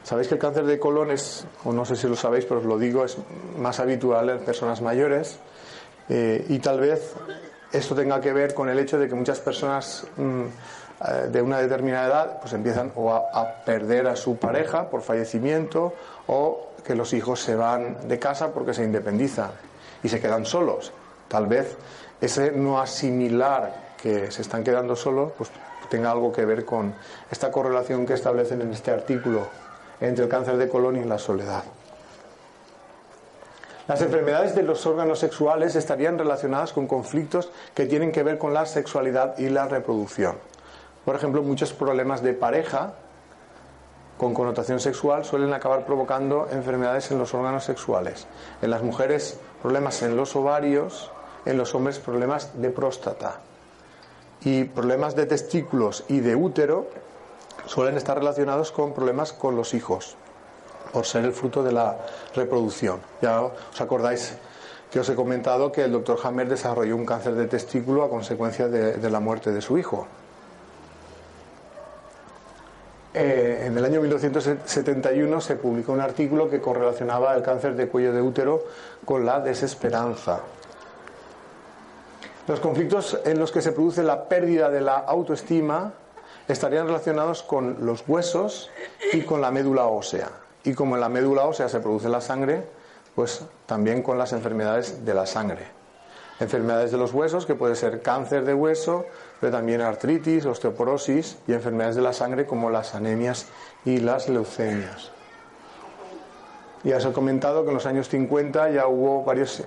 [0.02, 2.66] Sabéis que el cáncer de colon es, o no sé si lo sabéis, pero os
[2.66, 3.18] lo digo, es
[3.56, 5.38] más habitual en personas mayores
[6.08, 7.14] eh, y tal vez
[7.70, 11.58] esto tenga que ver con el hecho de que muchas personas mm, eh, de una
[11.58, 15.94] determinada edad pues empiezan o a, perder a su pareja por fallecimiento
[16.26, 19.52] o que los hijos se van de casa porque se independizan
[20.02, 20.92] y se quedan solos.
[21.28, 21.76] Tal vez
[22.20, 25.50] ese no asimilar que se están quedando solos pues
[25.90, 26.94] tenga algo que ver con
[27.30, 29.48] esta correlación que establecen en este artículo
[30.00, 31.64] entre el cáncer de colon y la soledad.
[33.88, 38.54] Las enfermedades de los órganos sexuales estarían relacionadas con conflictos que tienen que ver con
[38.54, 40.36] la sexualidad y la reproducción.
[41.04, 42.92] Por ejemplo, muchos problemas de pareja
[44.16, 48.28] con connotación sexual suelen acabar provocando enfermedades en los órganos sexuales.
[48.62, 51.10] En las mujeres, problemas en los ovarios,
[51.44, 53.40] en los hombres, problemas de próstata.
[54.42, 56.88] Y problemas de testículos y de útero
[57.66, 60.16] suelen estar relacionados con problemas con los hijos
[60.92, 61.96] por ser el fruto de la
[62.34, 63.00] reproducción.
[63.22, 64.34] Ya os acordáis
[64.90, 68.68] que os he comentado que el doctor Hammer desarrolló un cáncer de testículo a consecuencia
[68.68, 70.06] de, la muerte de su hijo.
[73.14, 78.12] Eh, en el año 1971 se publicó un artículo que correlacionaba el cáncer de cuello
[78.12, 78.64] de útero
[79.04, 80.40] con la desesperanza.
[82.50, 85.92] Los conflictos en los que se produce la pérdida de la autoestima
[86.48, 88.70] estarían relacionados con los huesos
[89.12, 90.32] y con la médula ósea.
[90.64, 92.64] Y como en la médula ósea se produce la sangre,
[93.14, 95.64] pues también con las enfermedades de la sangre.
[96.40, 99.06] Enfermedades de los huesos, que puede ser cáncer de hueso,
[99.38, 103.46] pero también artritis, osteoporosis y enfermedades de la sangre como las anemias
[103.84, 105.12] y las leucemias.
[106.82, 109.66] Ya os he comentado que en los años 50 ya hubo varios eh,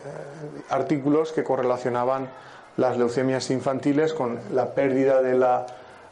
[0.69, 2.27] artículos que correlacionaban
[2.77, 5.65] las leucemias infantiles con la pérdida de la,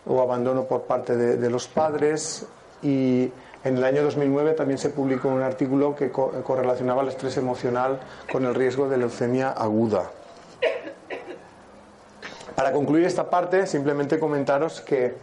[0.06, 2.46] o abandono por parte de los padres
[2.82, 3.32] y
[3.64, 8.00] en el año 2009 también se publicó un artículo que correlacionaba el estrés emocional
[8.32, 10.10] con el riesgo de leucemia aguda.
[12.56, 15.14] Para concluir esta parte, simplemente comentaros que,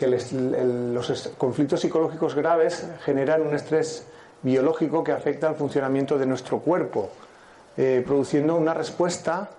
[0.00, 4.06] los conflictos psicológicos graves generan un estrés
[4.42, 7.10] biológico que afecta al funcionamiento de nuestro cuerpo,
[7.76, 9.50] eh, produciendo una respuesta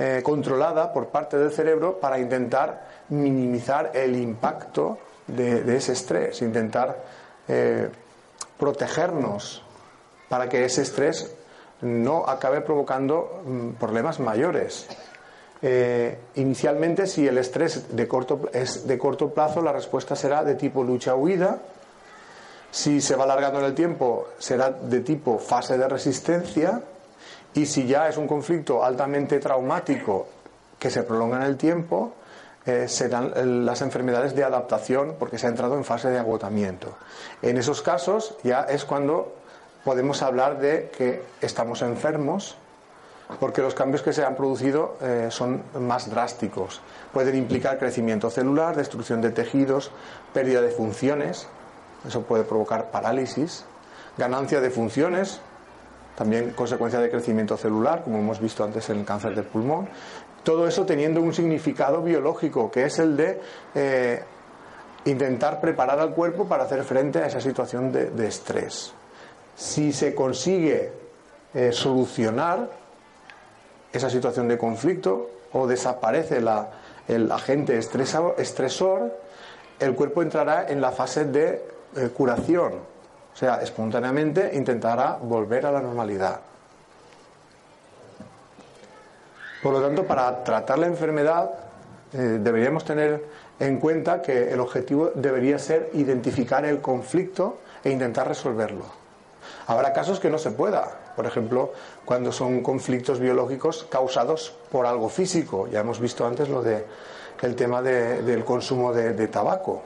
[0.00, 4.96] eh, controlada por parte del cerebro para intentar minimizar el impacto
[5.26, 7.02] de, ese estrés, intentar
[7.48, 7.88] eh,
[8.56, 9.64] protegernos
[10.28, 11.34] para que ese estrés
[11.80, 14.86] no acabe provocando mm, problemas mayores.
[15.62, 20.54] Eh, inicialmente, si el estrés de corto, es de corto plazo, la respuesta será de
[20.54, 21.58] tipo lucha-huida.
[22.70, 26.82] Si se va alargando en el tiempo, será de tipo fase de resistencia.
[27.54, 30.28] Y si ya es un conflicto altamente traumático
[30.78, 32.12] que se prolonga en el tiempo,
[32.66, 36.96] eh, serán eh, las enfermedades de adaptación porque se ha entrado en fase de agotamiento.
[37.42, 39.34] En esos casos ya es cuando
[39.84, 42.56] podemos hablar de que estamos enfermos
[43.40, 46.80] porque los cambios que se han producido eh, son más drásticos.
[47.12, 49.90] Pueden implicar crecimiento celular, destrucción de tejidos,
[50.32, 51.46] pérdida de funciones,
[52.06, 53.64] eso puede provocar parálisis,
[54.16, 55.40] ganancia de funciones,
[56.18, 59.88] también consecuencia de crecimiento celular, como hemos visto antes en el cáncer del pulmón,
[60.42, 63.40] todo eso teniendo un significado biológico, que es el de
[63.76, 64.20] eh,
[65.04, 68.92] intentar preparar al cuerpo para hacer frente a esa situación de, estrés.
[69.54, 70.90] Si se consigue
[71.54, 72.68] eh, solucionar
[73.92, 76.42] esa situación de conflicto o desaparece
[77.06, 79.16] el agente estresor,
[79.78, 81.62] el cuerpo entrará en la fase de
[81.94, 82.97] eh, curación,
[83.38, 86.40] o sea, espontáneamente intentará volver a la normalidad.
[89.62, 91.48] Por lo tanto, para tratar la enfermedad
[92.12, 93.24] eh, deberíamos tener
[93.60, 98.86] en cuenta que el objetivo debería ser identificar el conflicto e intentar resolverlo.
[99.68, 101.72] Habrá casos que no se pueda, por ejemplo,
[102.04, 105.68] cuando son conflictos biológicos causados por algo físico.
[105.68, 106.84] Ya hemos visto antes lo de
[107.42, 109.80] el tema del consumo de, tabaco.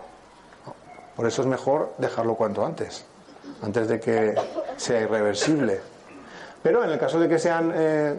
[1.14, 3.04] Por eso es mejor dejarlo cuanto antes,
[3.62, 4.34] antes de que
[4.76, 5.80] sea irreversible.
[6.62, 8.14] Pero en el caso de que sean eh,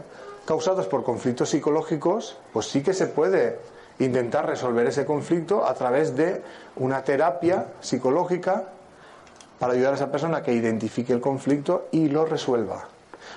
[0.45, 3.59] causados por conflictos psicológicos, pues sí que se puede
[3.99, 6.41] intentar resolver ese conflicto a través de
[6.75, 8.65] una terapia psicológica
[9.59, 12.87] para ayudar a esa persona que identifique el conflicto y lo resuelva.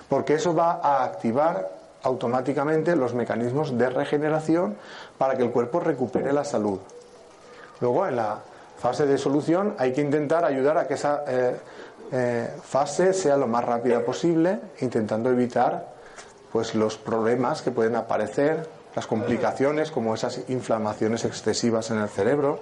[0.08, 1.70] Porque eso va a activar
[2.02, 4.76] automáticamente los mecanismos de regeneración
[5.18, 6.78] para que el cuerpo recupere la salud.
[7.80, 8.40] Luego, en la
[8.78, 11.56] fase de solución, hay que intentar ayudar a que esa eh,
[12.12, 15.94] eh, fase sea lo más rápida posible, intentando evitar
[16.52, 22.60] pues los problemas que pueden aparecer, las complicaciones como esas inflamaciones excesivas en el cerebro.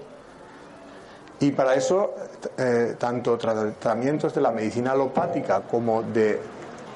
[1.41, 2.15] Y para eso,
[2.57, 6.41] eh, tanto tratamientos de la medicina alopática como de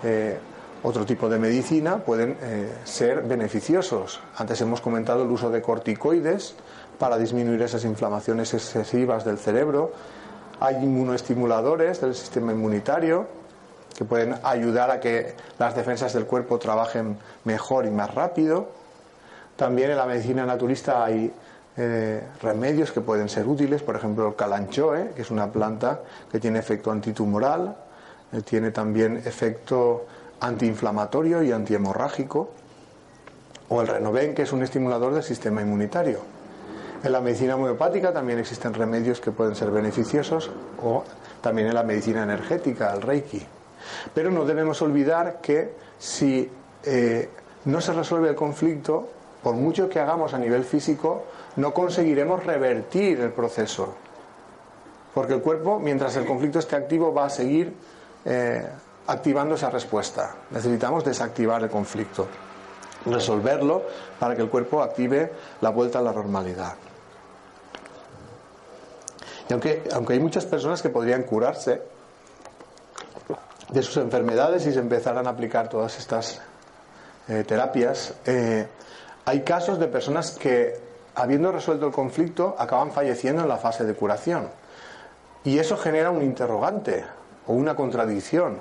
[0.03, 0.39] eh,
[0.83, 2.37] otro tipo de medicina pueden
[2.85, 4.21] ser beneficiosos.
[4.37, 6.55] Antes hemos comentado el uso de corticoides
[6.99, 9.93] para disminuir esas inflamaciones excesivas del cerebro.
[10.61, 13.27] Hay inmunoestimuladores del sistema inmunitario
[13.97, 18.69] que pueden ayudar a que las defensas del cuerpo trabajen mejor y más rápido.
[19.57, 21.33] También en la medicina naturista hay
[21.77, 26.41] eh, remedios que pueden ser útiles, por ejemplo el calanchoe, que es una planta que
[26.41, 27.77] tiene efecto antitumoral,
[28.33, 30.07] eh, tiene también efecto
[30.41, 32.51] antiinflamatorio y antihemorrágico,
[33.69, 36.38] o el Renoven, que es un estimulador del sistema inmunitario.
[37.03, 40.51] En la medicina homeopática también existen remedios que pueden ser beneficiosos,
[40.83, 41.05] o
[41.41, 43.47] también en la medicina energética, el Reiki.
[44.13, 46.51] Pero no debemos olvidar que si
[46.85, 47.29] eh,
[47.67, 49.09] no se resuelve el conflicto,
[49.45, 51.23] por mucho que hagamos a nivel físico,
[51.57, 53.95] no conseguiremos revertir el proceso.
[55.15, 57.75] Porque el cuerpo, mientras el conflicto esté activo, va a seguir
[58.25, 58.69] eh,
[59.07, 60.35] activando esa respuesta.
[60.51, 62.27] Necesitamos desactivar el conflicto,
[63.07, 63.83] resolverlo
[64.19, 66.75] para que el cuerpo active la vuelta a la normalidad.
[69.51, 71.81] Aunque, aunque hay muchas personas que podrían curarse
[73.71, 76.41] de sus enfermedades y se empezaran a aplicar todas estas
[77.29, 78.67] eh, terapias, eh,
[79.25, 80.75] hay casos de personas que,
[81.15, 84.49] habiendo resuelto el conflicto, acaban falleciendo en la fase de curación.
[85.45, 87.05] Y eso genera un interrogante
[87.47, 88.59] o una contradicción.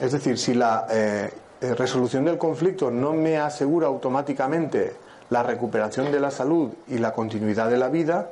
[0.00, 1.30] Es decir, si la eh,
[1.60, 4.94] resolución del conflicto no me asegura automáticamente
[5.30, 8.30] la recuperación de la salud y la continuidad de la vida,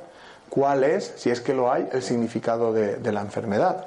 [0.49, 3.85] ¿cuál es, si es que lo hay, el significado de la enfermedad?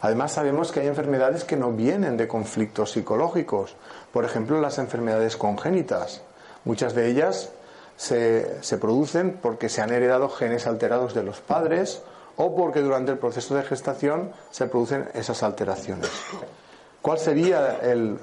[0.00, 3.74] Además sabemos que hay enfermedades que no vienen de conflictos psicológicos,
[4.12, 6.22] por ejemplo las enfermedades congénitas.
[6.64, 7.50] Muchas de ellas
[7.96, 12.02] se, se producen porque se han heredado genes alterados de los padres
[12.36, 16.10] o porque durante el proceso de gestación se producen esas alteraciones.
[17.02, 18.18] ¿Cuál sería el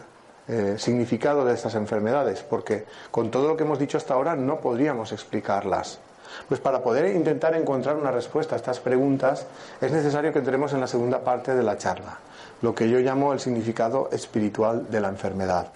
[0.48, 2.42] eh, significado de estas enfermedades?
[2.42, 6.00] Porque con todo lo que hemos dicho hasta ahora no podríamos explicarlas.
[6.48, 9.46] Pues para poder intentar encontrar una respuesta a estas preguntas
[9.82, 12.20] es necesario que entremos en la segunda parte de la charla,
[12.62, 15.68] lo que yo llamo el significado espiritual de la enfermedad.